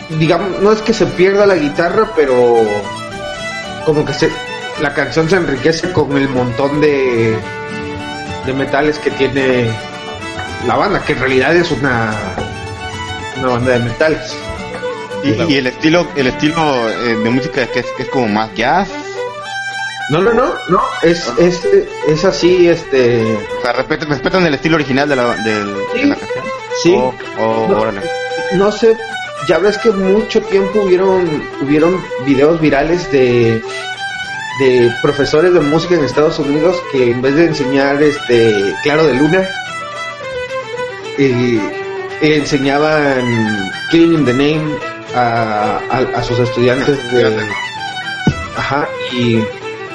[0.09, 2.57] digamos, no es que se pierda la guitarra, pero
[3.85, 4.31] como que se,
[4.81, 7.35] la canción se enriquece con el montón de,
[8.45, 9.69] de metales que tiene
[10.67, 12.13] la banda, que en realidad es una,
[13.39, 14.35] una banda de metales.
[15.23, 18.89] Y, el estilo, el estilo eh, de música es que es, es como más jazz.
[20.09, 21.61] No, no, no, no, es, es,
[22.07, 23.23] es así, este...
[23.57, 26.45] O sea, respetan, respetan el estilo original de la, del- de la canción.
[26.83, 26.93] Sí.
[26.95, 27.79] Oh, oh, No.
[27.81, 28.01] órale.
[28.53, 28.95] no sé,
[29.47, 33.59] ya ves que mucho tiempo hubieron, hubieron videos virales de,
[34.59, 39.15] de profesores de música en Estados Unidos que en vez de enseñar este Claro de
[39.15, 39.43] Luna,
[41.17, 41.59] eh,
[42.21, 44.75] enseñaban Killing in the Name
[45.15, 47.47] a, a- a sus estudiantes de...
[48.57, 49.43] Ajá, y,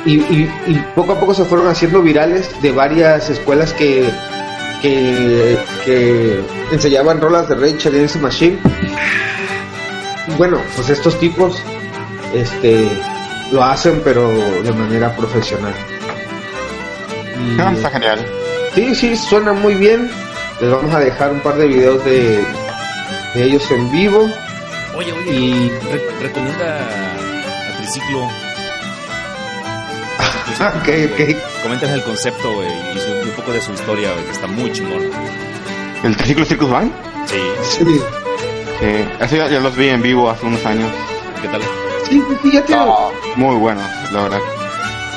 [0.06, 4.08] y, y- y poco a poco se fueron haciendo virales de varias escuelas que,
[4.82, 6.40] que, que
[6.72, 8.58] enseñaban rolas de Rage Against the Machine.
[10.38, 11.60] Bueno, pues estos tipos
[12.34, 12.88] este,
[13.52, 14.28] lo hacen, pero
[14.62, 15.74] de manera profesional.
[17.36, 18.24] Y- Ah, está genial.
[18.74, 20.10] Sí, sí, suena muy bien.
[20.60, 22.44] Les vamos a dejar un par de videos de,
[23.34, 24.30] de ellos en vivo.
[24.94, 28.28] Oye, oye, Y re- recomienda a Triciclo.
[30.60, 31.62] Ok, ok.
[31.62, 34.72] Coméntales el concepto güey, y su- un poco de su historia, güey, que está muy
[34.72, 35.10] chingón.
[36.04, 36.92] ¿El Triciclo Circus Band?
[37.26, 37.84] Sí, Sí,
[38.80, 38.86] Sí,
[39.20, 40.90] eso ya, ya los vi en vivo hace unos años.
[41.42, 41.60] ¿qué tal?
[42.08, 44.40] sí, sí, ya tienen, Ah, muy buenos, la verdad.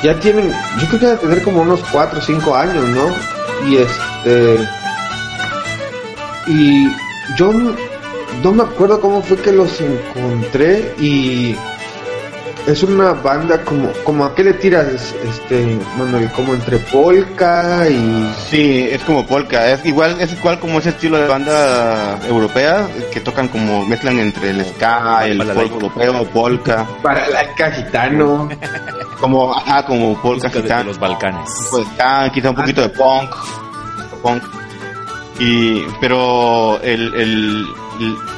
[0.02, 3.06] ya tienen, yo creo que deben tener como unos 4 o 5 años, ¿no?
[3.66, 4.58] Y este.
[6.46, 6.88] Y
[7.38, 7.74] yo no,
[8.42, 11.56] no me acuerdo cómo fue que los encontré y.
[12.66, 18.32] Es una banda como, como a qué le tiras, este, Manuel, como entre polka y
[18.48, 23.20] Sí, es como polka, es igual, es igual como ese estilo de banda europea que
[23.20, 28.48] tocan como mezclan entre el ska, el folk europeo, polka, para la gitano.
[29.20, 31.50] como ajá, como polka gitana, los Balcanes.
[31.70, 33.30] pues ska, quizá un poquito de punk,
[34.22, 34.42] punk.
[35.38, 37.66] Y pero el, el,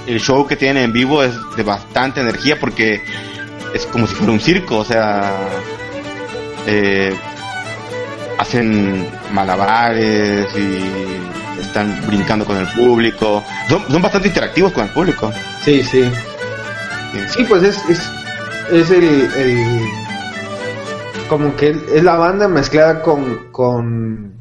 [0.08, 3.00] el show que tienen en vivo es de bastante energía porque
[3.76, 5.32] es como si fuera un circo, o sea,
[6.66, 7.14] eh,
[8.38, 13.42] hacen malabares y están brincando con el público.
[13.68, 15.32] Son, son bastante interactivos con el público.
[15.64, 16.04] Sí, sí.
[17.28, 18.10] Sí, pues es, es,
[18.72, 19.04] es el,
[19.36, 19.88] el-
[21.28, 24.32] Como que es la banda mezclada con, con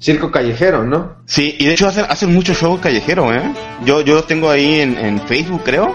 [0.00, 1.16] circo callejero, ¿no?
[1.26, 3.42] Sí, y de hecho hacen, hacen mucho show callejero, ¿eh?
[3.84, 5.94] Yo, yo los tengo ahí en, en Facebook, creo.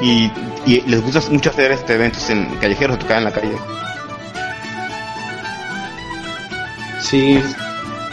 [0.00, 0.30] Y,
[0.66, 3.56] y les gusta mucho hacer este eventos en callejeros, tocar en la calle.
[7.00, 7.40] Sí.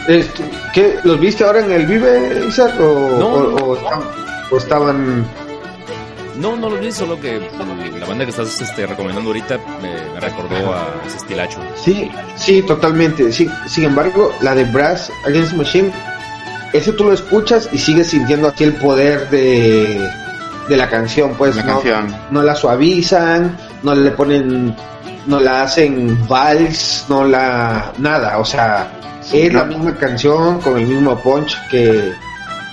[0.08, 0.42] Este,
[0.72, 2.74] ¿qué, ¿Los viste ahora en el Vive, Isaac?
[2.80, 4.02] ¿O, No, o- no, o estaban,
[4.50, 5.26] o estaban-
[6.36, 7.38] No, no lo vi, solo que
[7.98, 11.60] la banda que estás este, recomendando ahorita me, me recordó a ese estilacho.
[11.76, 13.30] Sí, sí, totalmente.
[13.32, 15.92] Sí, sin embargo, la de Brass Against Machine,
[16.72, 20.00] ese tú lo escuchas y sigues sintiendo aquí el poder de,
[20.68, 22.14] de la canción, pues La no, canción.
[22.30, 24.74] no la suavizan, no le ponen,
[25.26, 28.90] no la hacen vals, no la nada, o sea,
[29.32, 32.12] es la misma canción con el mismo punch que,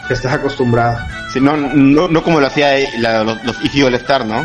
[0.08, 0.98] que estás acostumbrado.
[1.34, 4.44] Sí, no, no, no como lo hacía eh, la- los, los Iggy All Star, ¿no?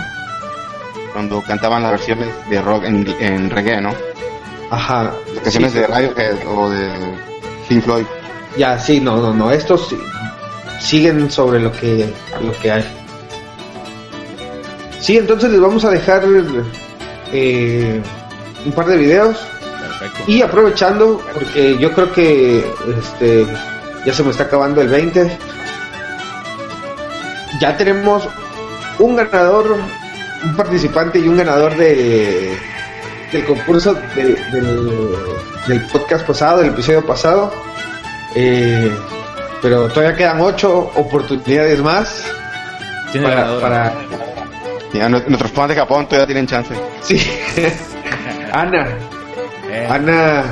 [1.13, 3.95] Cuando cantaban las versiones de rock en, en reggae, ¿no?
[4.71, 5.13] Ajá.
[5.35, 6.91] Las canciones Sí, de Radiohead o de
[7.69, 8.05] Pink Floyd.
[8.57, 9.95] Ya, sí, no, no, no, estos
[10.81, 12.13] siguen sobre lo que,
[12.43, 12.85] lo que hay.
[15.03, 16.23] Sí, entonces les vamos a dejar
[17.33, 18.01] eh,
[18.65, 19.37] un par de videos
[19.99, 20.31] Perfecto.
[20.31, 22.65] y aprovechando, porque yo creo que
[23.01, 23.45] este
[24.07, 25.39] ya se me está acabando el 20,
[27.61, 28.29] ya tenemos
[29.01, 29.77] un ganador,
[30.45, 32.57] un participante y un ganador de
[33.33, 34.91] del concurso del, del,
[35.67, 37.53] del podcast pasado, del episodio pasado.
[38.37, 38.89] Eh,
[39.61, 42.25] pero todavía quedan ocho oportunidades más
[43.13, 43.93] para, para
[44.93, 46.75] Ya, nu- nuestros fans de Japón todavía tienen chance.
[47.03, 47.17] sí
[48.53, 48.87] Ana
[49.71, 50.45] Eh, Ana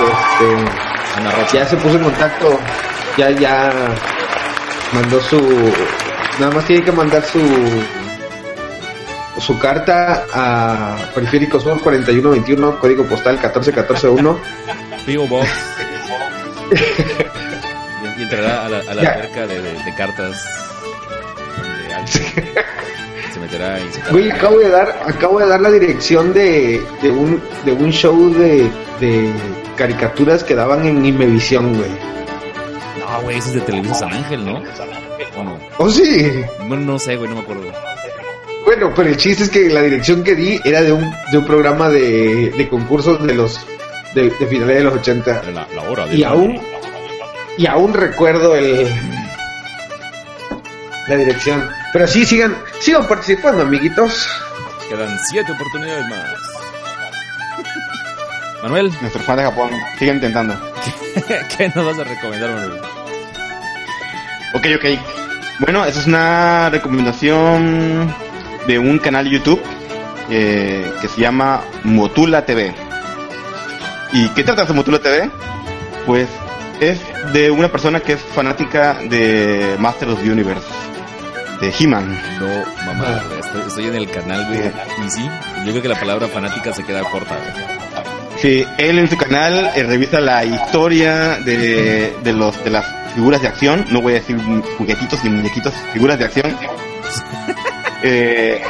[0.00, 1.52] este, Ana Rocha.
[1.58, 2.58] ya se puso en contacto
[3.16, 3.72] ya ya
[4.92, 5.40] mandó su
[6.38, 7.40] nada más tiene que mandar su
[9.40, 14.38] su carta a Periférico Sur 4121, código postal 14141.
[15.06, 15.26] P.O.
[15.26, 15.48] Box.
[18.16, 19.10] y, y entrará a la, a la Ya.
[19.14, 20.36] alberca de, de- de cartas.
[22.06, 23.78] Se meterá
[24.10, 28.32] Güey, acabo de dar, acabo de dar la dirección de, de un de un show
[28.34, 28.70] de,
[29.00, 29.30] de
[29.76, 31.90] caricaturas que daban en Imevisión, güey.
[32.98, 34.62] No, güey, ese es de Televisa San Ángel, ¿no?
[35.36, 35.58] ¿O no?
[35.78, 36.42] Oh, sí.
[36.66, 37.62] Bueno, no sé, güey, no me acuerdo.
[38.64, 41.44] Bueno, pero el chiste es que la dirección que di era de un, de un
[41.44, 43.66] programa de, de concursos de los
[44.14, 45.30] de, de finales de los 80.
[45.42, 46.60] Era la, la hora de Y aún
[47.56, 48.88] y aún recuerdo el
[51.08, 51.68] la dirección.
[51.92, 54.28] Pero sí sigan sigan participando, amiguitos.
[54.88, 56.24] Quedan siete oportunidades más.
[58.62, 60.54] Manuel, Nuestros fans de Japón siguen intentando.
[61.56, 62.80] ¿qué nos vas a recomendar, Manuel?
[64.54, 65.00] Ok, ok.
[65.60, 68.12] Bueno, esa es una recomendación
[68.66, 69.60] de un canal de YouTube
[70.30, 72.74] eh, que se llama Motula TV.
[74.12, 75.30] ¿Y qué trata de Motula TV?
[76.06, 76.28] Pues
[76.80, 77.00] es
[77.32, 80.66] de una persona que es fanática de Master of the Universe,
[81.60, 82.18] de He-Man.
[82.40, 84.60] No, mamá, güey, estoy, estoy en el canal, güey.
[85.06, 85.28] Y sí,
[85.64, 87.36] yo creo que la palabra fanática se queda corta.
[88.38, 93.42] Sí, él en su canal eh, revisa la historia de, de, los, de las figuras
[93.42, 93.84] de acción.
[93.90, 94.38] No voy a decir
[94.78, 96.56] juguetitos ni muñequitos, figuras de acción.
[98.02, 98.62] Eh,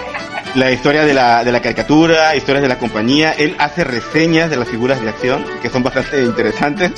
[0.57, 3.31] la historia de la, de la caricatura, historias de la compañía.
[3.33, 6.91] Él hace reseñas de las figuras de acción, que son bastante interesantes.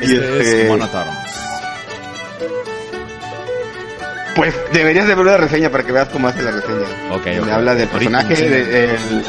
[0.00, 0.68] Y Este este- es.
[4.36, 6.86] Pues deberías de ver una reseña para que veas cómo hace la reseña.
[7.12, 7.48] Ok, Me ok.
[7.50, 9.24] habla del personaje, de- el,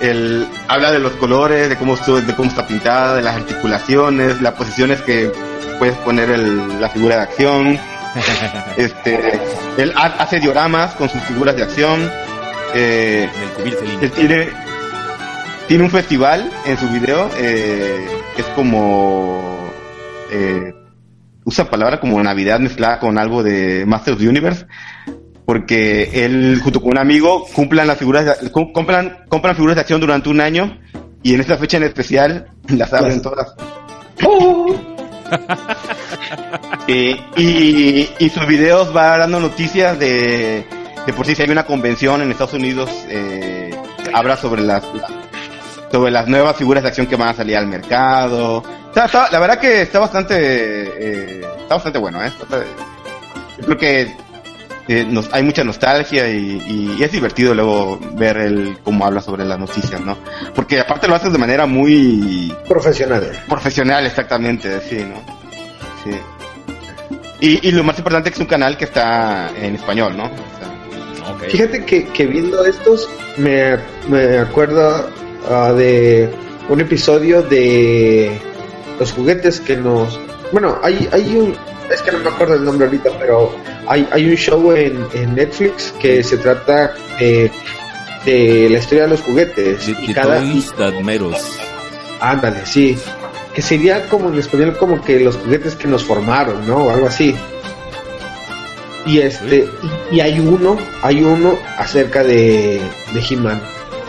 [0.00, 4.54] el- habla de los colores, de cómo, de cómo está pintada, de las articulaciones, las
[4.54, 5.30] posiciones que
[5.78, 7.78] puedes poner el- la figura de acción.
[8.76, 9.40] este,
[9.76, 12.10] él ha- hace dioramas con sus figuras de acción.
[12.74, 13.28] Eh,
[14.00, 14.48] él tiene,
[15.66, 19.72] tiene un festival en su video eh, que es como
[20.30, 20.72] eh,
[21.50, 24.66] usa palabra como Navidad mezclada con algo de Master of the Universe
[25.44, 29.80] porque él junto con un amigo cumplan las figuras de- com- compran compran figuras de
[29.80, 30.78] acción durante un año
[31.22, 33.54] y en esta fecha en especial las abren todas.
[36.88, 40.64] Eh, y, y sus videos va dando noticias de,
[41.06, 43.70] de por sí si hay una convención en Estados Unidos eh,
[44.12, 44.82] habla sobre las
[45.92, 49.38] sobre las nuevas figuras de acción que van a salir al mercado Está- está- la
[49.38, 52.26] verdad que está bastante eh, está bastante bueno ¿eh?
[52.28, 52.64] Está-
[53.58, 54.16] yo creo que
[54.88, 59.44] eh, nos, hay mucha nostalgia y, y es divertido luego ver el cómo habla sobre
[59.44, 60.16] las noticias no
[60.54, 63.44] porque aparte lo haces de manera muy Profesional.
[63.48, 65.22] profesional exactamente, sí, ¿no?
[66.02, 66.10] Sí.
[67.40, 70.24] Y, y lo más importante es que es un canal que está en español, ¿no?
[70.24, 71.44] O sea, Ok.
[71.48, 73.76] Fíjate que, que viendo estos me,
[74.08, 75.08] me acuerdo
[75.48, 76.28] ah, de
[76.68, 78.36] un episodio de
[79.00, 80.20] los juguetes que nos...
[80.52, 81.56] Bueno, hay, hay un...
[81.90, 83.52] Es que no me acuerdo el nombre ahorita, pero
[83.88, 87.50] hay, hay un show en, en Netflix que se trata de,
[88.24, 89.86] de la historia de los juguetes.
[89.86, 90.40] The, y the cada...
[90.40, 90.72] Us.
[92.20, 92.96] Ándale, sí.
[93.54, 96.84] Que sería como en español como que los juguetes que nos formaron, ¿no?
[96.84, 97.34] O algo así.
[99.06, 99.66] Y este,
[100.12, 102.80] y, y hay uno, hay uno acerca de,
[103.14, 103.60] de He-Man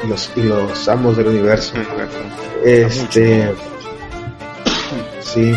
[0.04, 1.74] y los, y los amos del universo.
[2.64, 3.52] Este,
[5.34, 5.56] sí.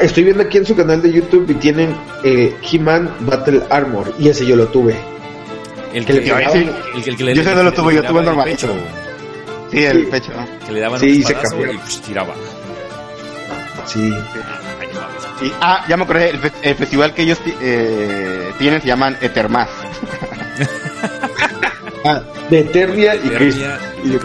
[0.00, 1.94] Estoy viendo aquí en su canal de YouTube y tienen
[2.24, 4.96] eh, He-Man Battle Armor y ese yo lo tuve.
[5.92, 6.70] El Que que, le Yo ese- el,
[7.06, 8.66] el que le yo ese no lo tuve, yo tuve el normalito.
[8.66, 8.74] pecho,
[9.70, 10.08] Sí, el Sí.
[10.10, 10.32] pecho.
[10.66, 11.72] Que le daban Sí, un se cambió.
[11.72, 12.34] y pues, tiraba.
[13.86, 14.12] Sí.
[15.42, 19.16] Y, ah, ya me acordé, el, fe- el festival que ellos eh, tienen se llaman
[19.20, 19.68] Etermas.
[22.06, 22.20] Ah,
[22.50, 23.64] de Eternia y Cristo.
[23.64, 24.18] Eternia Y yo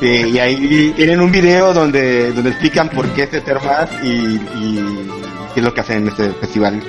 [0.00, 5.10] Sí, y ahí tienen un video donde, donde explican por qué es Etermas y, y
[5.52, 6.82] qué es lo que hacen en este festival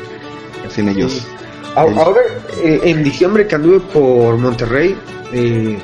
[0.62, 1.12] que hacen ellos.
[1.12, 1.28] Sí.
[1.76, 2.22] Ahora,
[2.64, 4.98] eh, en diciembre que anduve por Monterrey,
[5.34, 5.78] eh,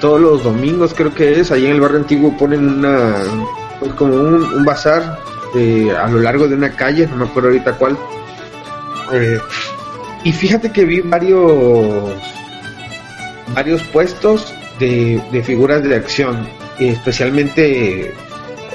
[0.00, 3.14] todos los domingos creo que es, ahí en el barrio antiguo ponen una,
[3.80, 5.18] pues como un, un bazar
[5.54, 7.96] eh, a lo largo de una calle, no me acuerdo ahorita cuál.
[10.24, 12.14] Y fíjate que vi varios,
[13.54, 16.46] varios puestos de, de figuras de acción,
[16.78, 18.12] especialmente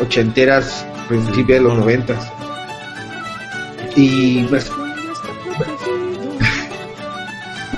[0.02, 2.32] ochenteras, principios de los noventas.
[3.96, 4.48] Y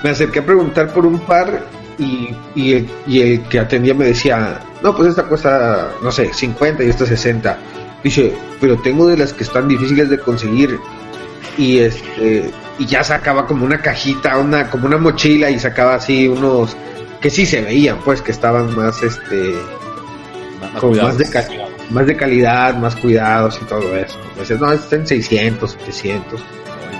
[0.03, 1.65] me acerqué a preguntar por un par
[1.97, 6.33] y, y, el, y el que atendía me decía, no, pues esta cuesta, no sé,
[6.33, 7.57] 50 y esta 60.
[8.03, 10.79] Dice, pero tengo de las que están difíciles de conseguir.
[11.57, 16.27] y este y ya sacaba como una cajita, una como una mochila y sacaba así
[16.27, 16.75] unos
[17.23, 19.55] que sí se veían, pues que estaban más este
[20.77, 21.25] como más de,
[21.89, 24.19] más de calidad, más cuidados y todo eso.
[24.31, 26.41] Entonces, no, está en 600, 700,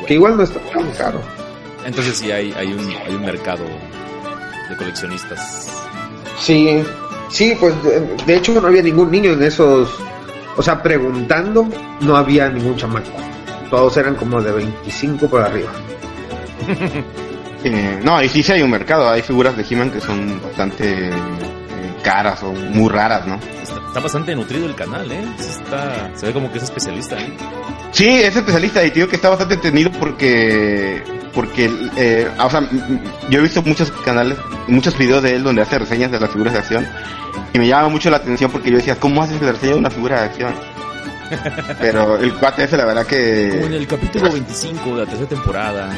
[0.07, 1.19] que igual no está tan caro.
[1.85, 3.65] Entonces sí hay, hay, un, hay un mercado
[4.69, 5.67] de coleccionistas.
[6.39, 6.81] Sí,
[7.29, 7.75] sí, pues
[8.25, 9.89] de, hecho no había ningún niño en esos,
[10.55, 11.67] o sea, preguntando,
[11.99, 13.11] no había ningún chamaco.
[13.69, 15.71] Todos eran como de 25 por arriba.
[17.63, 19.09] Eh, no, y sí, sí hay un mercado.
[19.09, 21.11] Hay figuras de He-Man que son bastante eh,
[22.03, 23.39] caras o muy raras, ¿no?
[23.61, 25.23] Está, bastante nutrido el canal, ¿eh?
[25.39, 27.33] Está, se ve como que es especialista, ¿eh?
[27.91, 31.03] Sí, es especialista y digo que está bastante entendido porque
[31.33, 32.67] porque eh, o sea,
[33.29, 34.37] yo he visto muchos canales,
[34.67, 36.87] muchos videos de él donde hace reseñas de las figuras de acción
[37.53, 39.89] y me llama mucho la atención porque yo decía, ¿cómo haces la reseña de una
[39.89, 40.53] figura de acción?
[41.79, 43.49] Pero el cuate ese, la verdad que...
[43.53, 45.89] Como en el capítulo 25 de la tercera temporada,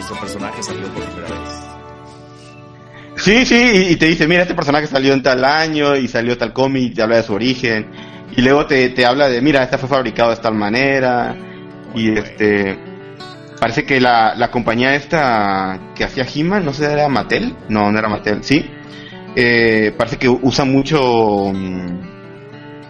[0.00, 1.60] nuestro personaje salió por primera vez.
[3.16, 6.54] Sí, sí, y te dice, mira, este personaje salió en tal año y salió tal
[6.54, 7.90] cómic, te habla de su origen.
[8.34, 11.36] Y luego te, te habla de, mira, este fue fabricado de tal manera.
[11.94, 12.78] Y este
[13.60, 17.54] parece que la, la compañía esta que hacía He-Man, no sé, era Mattel.
[17.68, 18.64] No, no era Mattel, sí.
[19.36, 21.52] Eh, parece que usa mucho.
[21.52, 22.00] Mm,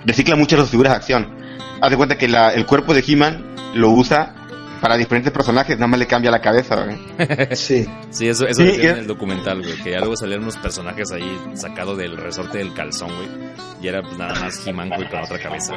[0.04, 1.36] recicla mucho las figuras de acción.
[1.80, 4.34] Haz de cuenta que la, el cuerpo de He-Man lo usa
[4.80, 6.86] para diferentes personajes, nada más le cambia la cabeza,
[7.52, 7.86] Sí.
[8.10, 11.38] Sí, eso, eso decía en el documental, güey, que ya luego salieron unos personajes ahí
[11.54, 13.28] sacados del resorte del calzón, güey,
[13.82, 15.74] y era pues nada más He-Man, güey, con otra cabeza.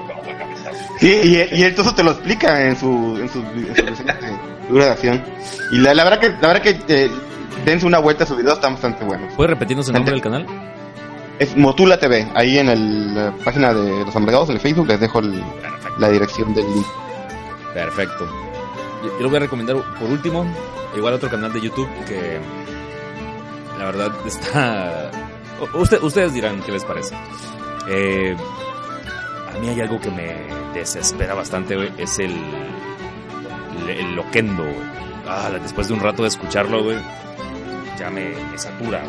[0.99, 5.23] Sí, y, y él todo te lo explica en su, en su, en su acción.
[5.71, 7.11] Y la, la, verdad que, la verdad que eh,
[7.65, 9.27] dense una vuelta a su video, está bastante bueno.
[9.35, 10.45] ¿Puedes repetirnos el nombre del canal?
[11.39, 14.99] Es Motula TV, ahí en el, la página de los amargados, en el Facebook, les
[14.99, 15.43] dejo el,
[15.99, 16.85] la dirección del link.
[17.73, 18.52] Perfecto.
[19.03, 20.45] Yo, lo voy a recomendar por último,
[20.95, 22.39] igual otro canal de YouTube que
[23.77, 25.11] la verdad está...
[26.01, 27.15] ustedes dirán qué les parece.
[27.87, 28.35] Eh,
[29.53, 32.33] a mí hay algo que me desespera bastante, güey, es el,
[33.87, 34.63] el, loquendo,
[35.27, 36.97] Ah, después de un rato de escucharlo, güey,
[37.97, 39.03] ya me, satura.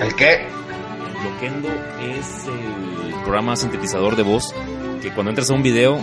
[0.00, 0.46] ¿El qué?
[0.46, 1.68] El loquendo
[2.00, 4.54] es el programa sintetizador de voz
[5.00, 5.98] que cuando entras a un video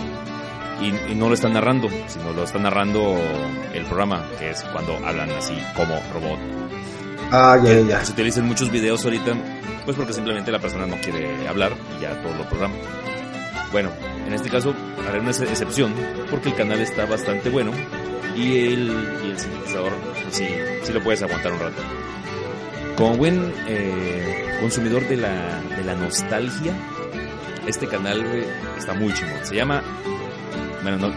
[0.80, 3.16] y, no lo están narrando, sino lo está narrando
[3.72, 6.38] el programa, que es cuando hablan así como robot.
[7.32, 8.04] Ah, ya, ya.
[8.04, 9.34] Se utilizan muchos videos ahorita,
[9.84, 12.74] pues porque simplemente la persona no quiere hablar y ya todo lo programa.
[13.72, 13.90] Bueno,
[14.26, 14.74] en este caso
[15.06, 15.94] haré una excepción
[16.30, 17.70] porque el canal está bastante bueno
[18.36, 18.90] y el,
[19.24, 19.92] y el sintetizador
[20.22, 20.46] pues sí,
[20.82, 21.82] sí lo puedes aguantar un rato.
[22.96, 26.74] Como buen eh, consumidor de la, de la nostalgia,
[27.66, 28.24] este canal
[28.76, 29.44] está muy chingón.
[29.44, 29.82] Se llama
[30.82, 31.12] bueno, no,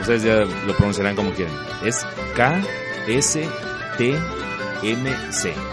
[0.00, 1.54] ustedes ya lo pronunciarán como quieren.
[1.84, 2.06] Es
[2.36, 3.44] K-S-T-M-C.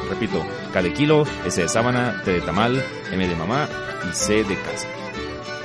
[0.09, 3.67] Repito, K de kilo, S de sábana, T de tamal, M de mamá
[4.09, 4.87] y C de casa.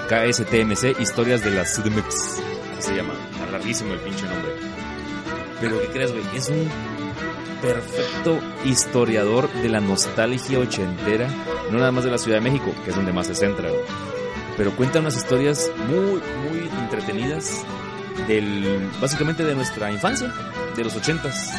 [0.09, 2.43] KSTMC, historias de la CDMX.
[2.79, 3.15] Se llama.
[3.33, 4.53] Está larguísimo el pinche nombre.
[5.61, 6.25] Pero ¿qué crees, güey?
[6.35, 6.69] Es un
[7.63, 11.27] perfecto historiador de la nostalgia ochentera,
[11.71, 13.71] no nada más de la Ciudad de México, que es donde más se centra,
[14.57, 17.65] pero cuenta unas historias muy, muy entretenidas
[18.29, 20.33] del, básicamente de nuestra infancia,
[20.77, 21.53] de los ochentas.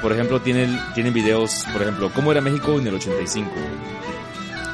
[0.00, 3.50] Por ejemplo, tienen, tienen videos, por ejemplo, ¿cómo era México en el 85?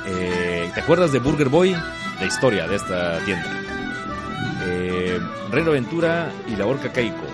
[0.07, 1.77] Eh, ¿Te acuerdas de Burger Boy?
[2.19, 3.47] La historia de esta tienda.
[4.65, 5.21] Eh,
[5.51, 7.27] Reino Aventura y la Orca Keiko.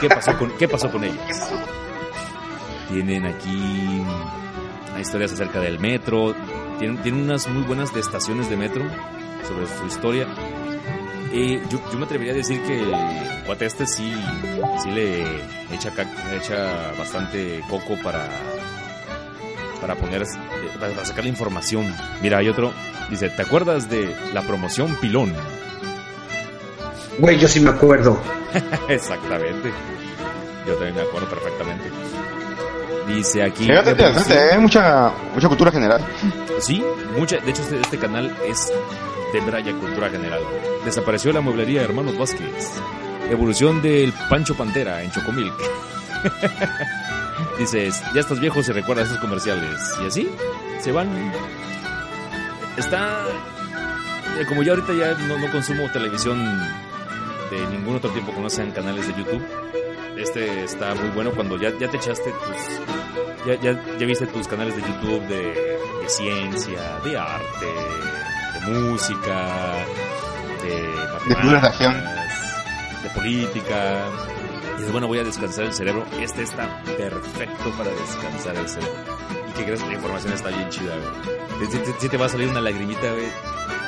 [0.00, 1.18] ¿Qué, pasó con, ¿Qué pasó con ellos?
[2.88, 4.04] Tienen aquí
[5.00, 6.34] historias acerca del metro,
[6.78, 8.84] tiene, unas muy buenas de estaciones de metro
[9.46, 10.26] sobre su historia.
[11.32, 14.12] Y yo, me atrevería a decir que el este sí,
[14.82, 15.22] sí le
[15.72, 15.90] echa,
[16.34, 18.28] echa bastante coco para,
[19.80, 20.26] para poner, eh,
[20.78, 21.92] para sacar la información.
[22.22, 22.72] Mira, hay otro,
[23.10, 25.32] dice, ¿te acuerdas de la promoción Pilón?
[27.18, 28.18] Güey, yo sí me acuerdo.
[28.88, 29.72] Exactamente.
[30.66, 31.90] Yo también me acuerdo perfectamente.
[33.06, 33.64] Dice aquí.
[33.64, 34.58] Fíjate, interesante, ¿eh?
[34.58, 36.00] mucha, mucha cultura general.
[36.60, 36.82] Sí,
[37.16, 37.38] mucha.
[37.38, 38.72] De hecho, este, este canal es
[39.32, 40.40] de Braya Cultura General.
[40.84, 42.80] Desapareció la mueblería de Hermanos Vázquez.
[43.30, 45.54] Evolución del Pancho Pantera en Chocomilk.
[47.58, 49.80] Dices, ya estás viejo se recuerda esos comerciales.
[50.02, 50.30] Y así,
[50.80, 51.08] se van.
[52.76, 53.24] Está.
[54.38, 56.38] Eh, como ya ahorita ya no, no consumo televisión
[57.50, 59.42] de ningún otro tiempo que no sean canales de YouTube
[60.16, 63.46] este está muy bueno cuando ya, ya te echaste tus.
[63.46, 67.66] Ya, ya, ya viste tus canales de YouTube de, de ciencia, de arte,
[68.54, 69.74] de música,
[70.62, 72.24] de matemáticas.
[73.14, 74.06] política.
[74.74, 76.04] Y dices, bueno, voy a descansar el cerebro.
[76.20, 78.94] Este está perfecto para descansar el cerebro.
[79.48, 79.80] ¿Y que crees?
[79.86, 81.68] La información está bien chida, güey.
[82.00, 83.26] Sí te va a salir una lagrimita, güey,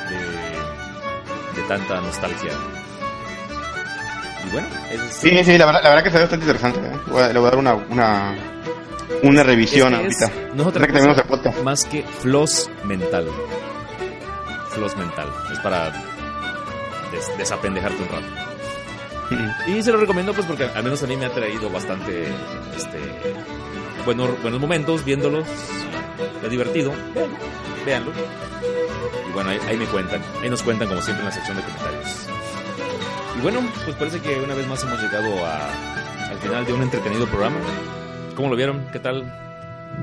[0.09, 2.51] de, de tanta nostalgia.
[4.45, 5.13] Y bueno, eso es...
[5.13, 6.79] Sí, sí, la verdad, la verdad que se ve bastante interesante.
[6.79, 6.99] ¿eh?
[7.33, 8.35] Le voy a dar una, una,
[9.23, 10.53] una revisión que es- ahorita.
[10.55, 13.27] no es otra que cosa el más que floss mental.
[14.69, 15.27] Floss mental.
[15.51, 15.85] Es para
[17.11, 18.25] des- desapendejarte un rato.
[19.67, 22.27] Y se lo recomiendo pues porque al menos a mí me ha traído bastante
[22.77, 22.97] este
[24.05, 25.45] buenos, buenos momentos viéndolos.
[26.43, 26.93] Es divertido.
[27.85, 28.11] Véanlo.
[29.27, 30.21] Y bueno, ahí, ahí me cuentan.
[30.41, 32.26] Ahí nos cuentan como siempre en la sección de comentarios.
[33.37, 36.81] Y bueno, pues parece que una vez más hemos llegado a, al final de un
[36.81, 37.57] entretenido programa.
[38.35, 38.87] ¿Cómo lo vieron?
[38.91, 39.31] ¿Qué tal?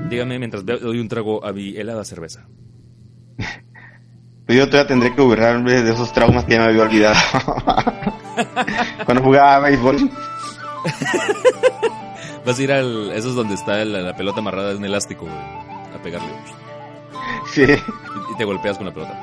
[0.09, 2.45] Dígame mientras doy un trago a mi helada cerveza.
[4.45, 7.15] Pues yo todavía tendré que borrarme de esos traumas que ya me había olvidado.
[9.05, 9.97] Cuando jugaba béisbol.
[12.45, 13.11] Vas a ir al...
[13.11, 15.35] Eso es donde está la, la pelota amarrada de un elástico, güey,
[15.95, 16.29] A pegarle.
[17.47, 19.19] Sí, Y, y te golpeas con la pelota.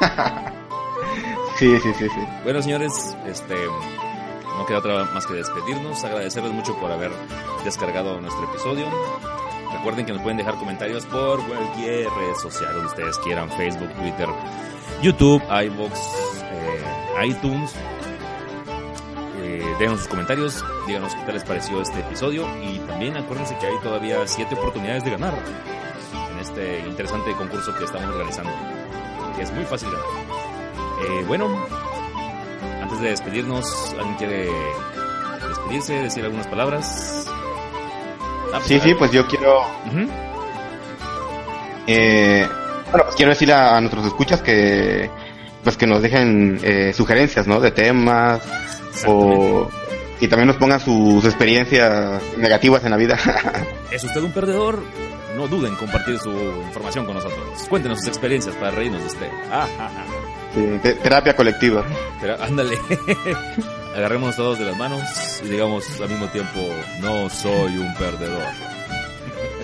[1.58, 2.28] sí, sí, sí.
[2.44, 3.54] Bueno, señores, este
[4.56, 7.10] no queda otra más que despedirnos, agradecerles mucho por haber
[7.64, 8.86] descargado nuestro episodio.
[9.72, 14.28] Recuerden que nos pueden dejar comentarios por cualquier red social donde ustedes quieran, Facebook, Twitter,
[15.02, 16.00] YouTube, iBox,
[16.52, 17.74] eh, iTunes.
[19.40, 23.78] Eh, sus comentarios, díganos qué tal les pareció este episodio y también acuérdense que hay
[23.80, 25.34] todavía siete oportunidades de ganar
[26.32, 28.50] en este interesante concurso que estamos organizando,
[29.36, 30.47] que es muy fácil ganar.
[31.00, 31.48] Eh, bueno,
[32.82, 34.50] antes de despedirnos, ¿alguien quiere
[35.48, 37.26] despedirse, decir algunas palabras?
[38.52, 39.62] Ah, Sí, sí, pues yo quiero.
[41.86, 42.46] Eh,
[42.90, 45.10] bueno, pues quiero decir a, a nuestros escuchas que
[45.62, 47.60] pues que nos dejen eh, sugerencias, ¿no?
[47.60, 48.40] De temas
[49.06, 49.68] o
[50.20, 53.16] y también nos pongan sus experiencias negativas en la vida.
[53.90, 54.82] ¿Es usted un perdedor?
[55.36, 57.40] No duden en compartir su información con nosotros.
[57.68, 59.28] Cuéntenos sus experiencias para reírnos de usted.
[59.52, 60.04] Ah, ah, ah.
[60.82, 61.84] Te- terapia colectiva.
[62.20, 62.78] Pero ándale.
[63.96, 65.02] Agarrémonos todos de las manos
[65.44, 66.60] y digamos al mismo tiempo,
[67.00, 68.42] no soy un perdedor.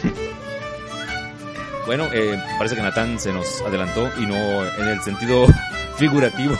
[1.86, 4.35] Bueno, eh, parece que Natán se nos adelantó y no
[4.78, 5.47] en el sentido
[5.98, 6.56] figurativo,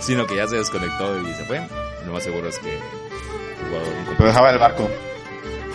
[0.00, 1.60] sino que ya se desconectó y se fue.
[2.06, 2.78] Lo más seguro es que
[4.18, 4.88] Lo dejaba el barco.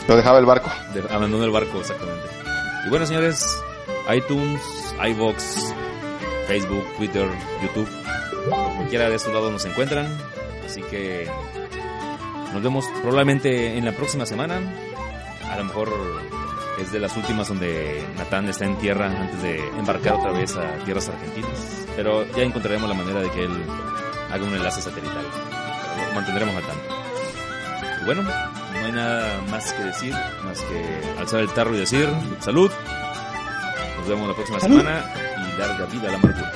[0.07, 0.72] Lo dejaba el barco.
[1.10, 2.28] abandonó el barco, exactamente.
[2.86, 3.45] Y bueno, señores,
[4.16, 4.61] iTunes,
[5.06, 5.74] iVox,
[6.50, 7.30] Facebook, Twitter,
[7.62, 7.88] YouTube,
[8.50, 10.08] por cualquiera de estos lados nos encuentran.
[10.66, 11.30] Así que
[12.52, 14.60] nos vemos probablemente en la próxima semana.
[15.48, 15.90] A lo mejor
[16.82, 20.74] es de las últimas donde Natán está en tierra antes de embarcar otra vez a
[20.86, 21.86] tierras argentinas.
[21.96, 23.52] Pero ya encontraremos la manera de que él
[24.32, 25.26] haga un enlace satelital.
[26.08, 28.02] Lo mantendremos al tanto.
[28.02, 32.10] Y bueno, no hay nada más que decir, más que alzar el tarro y decir
[32.40, 32.72] salud.
[34.00, 35.28] Nos vemos la próxima semana
[35.60, 36.52] larga vida a la amargura.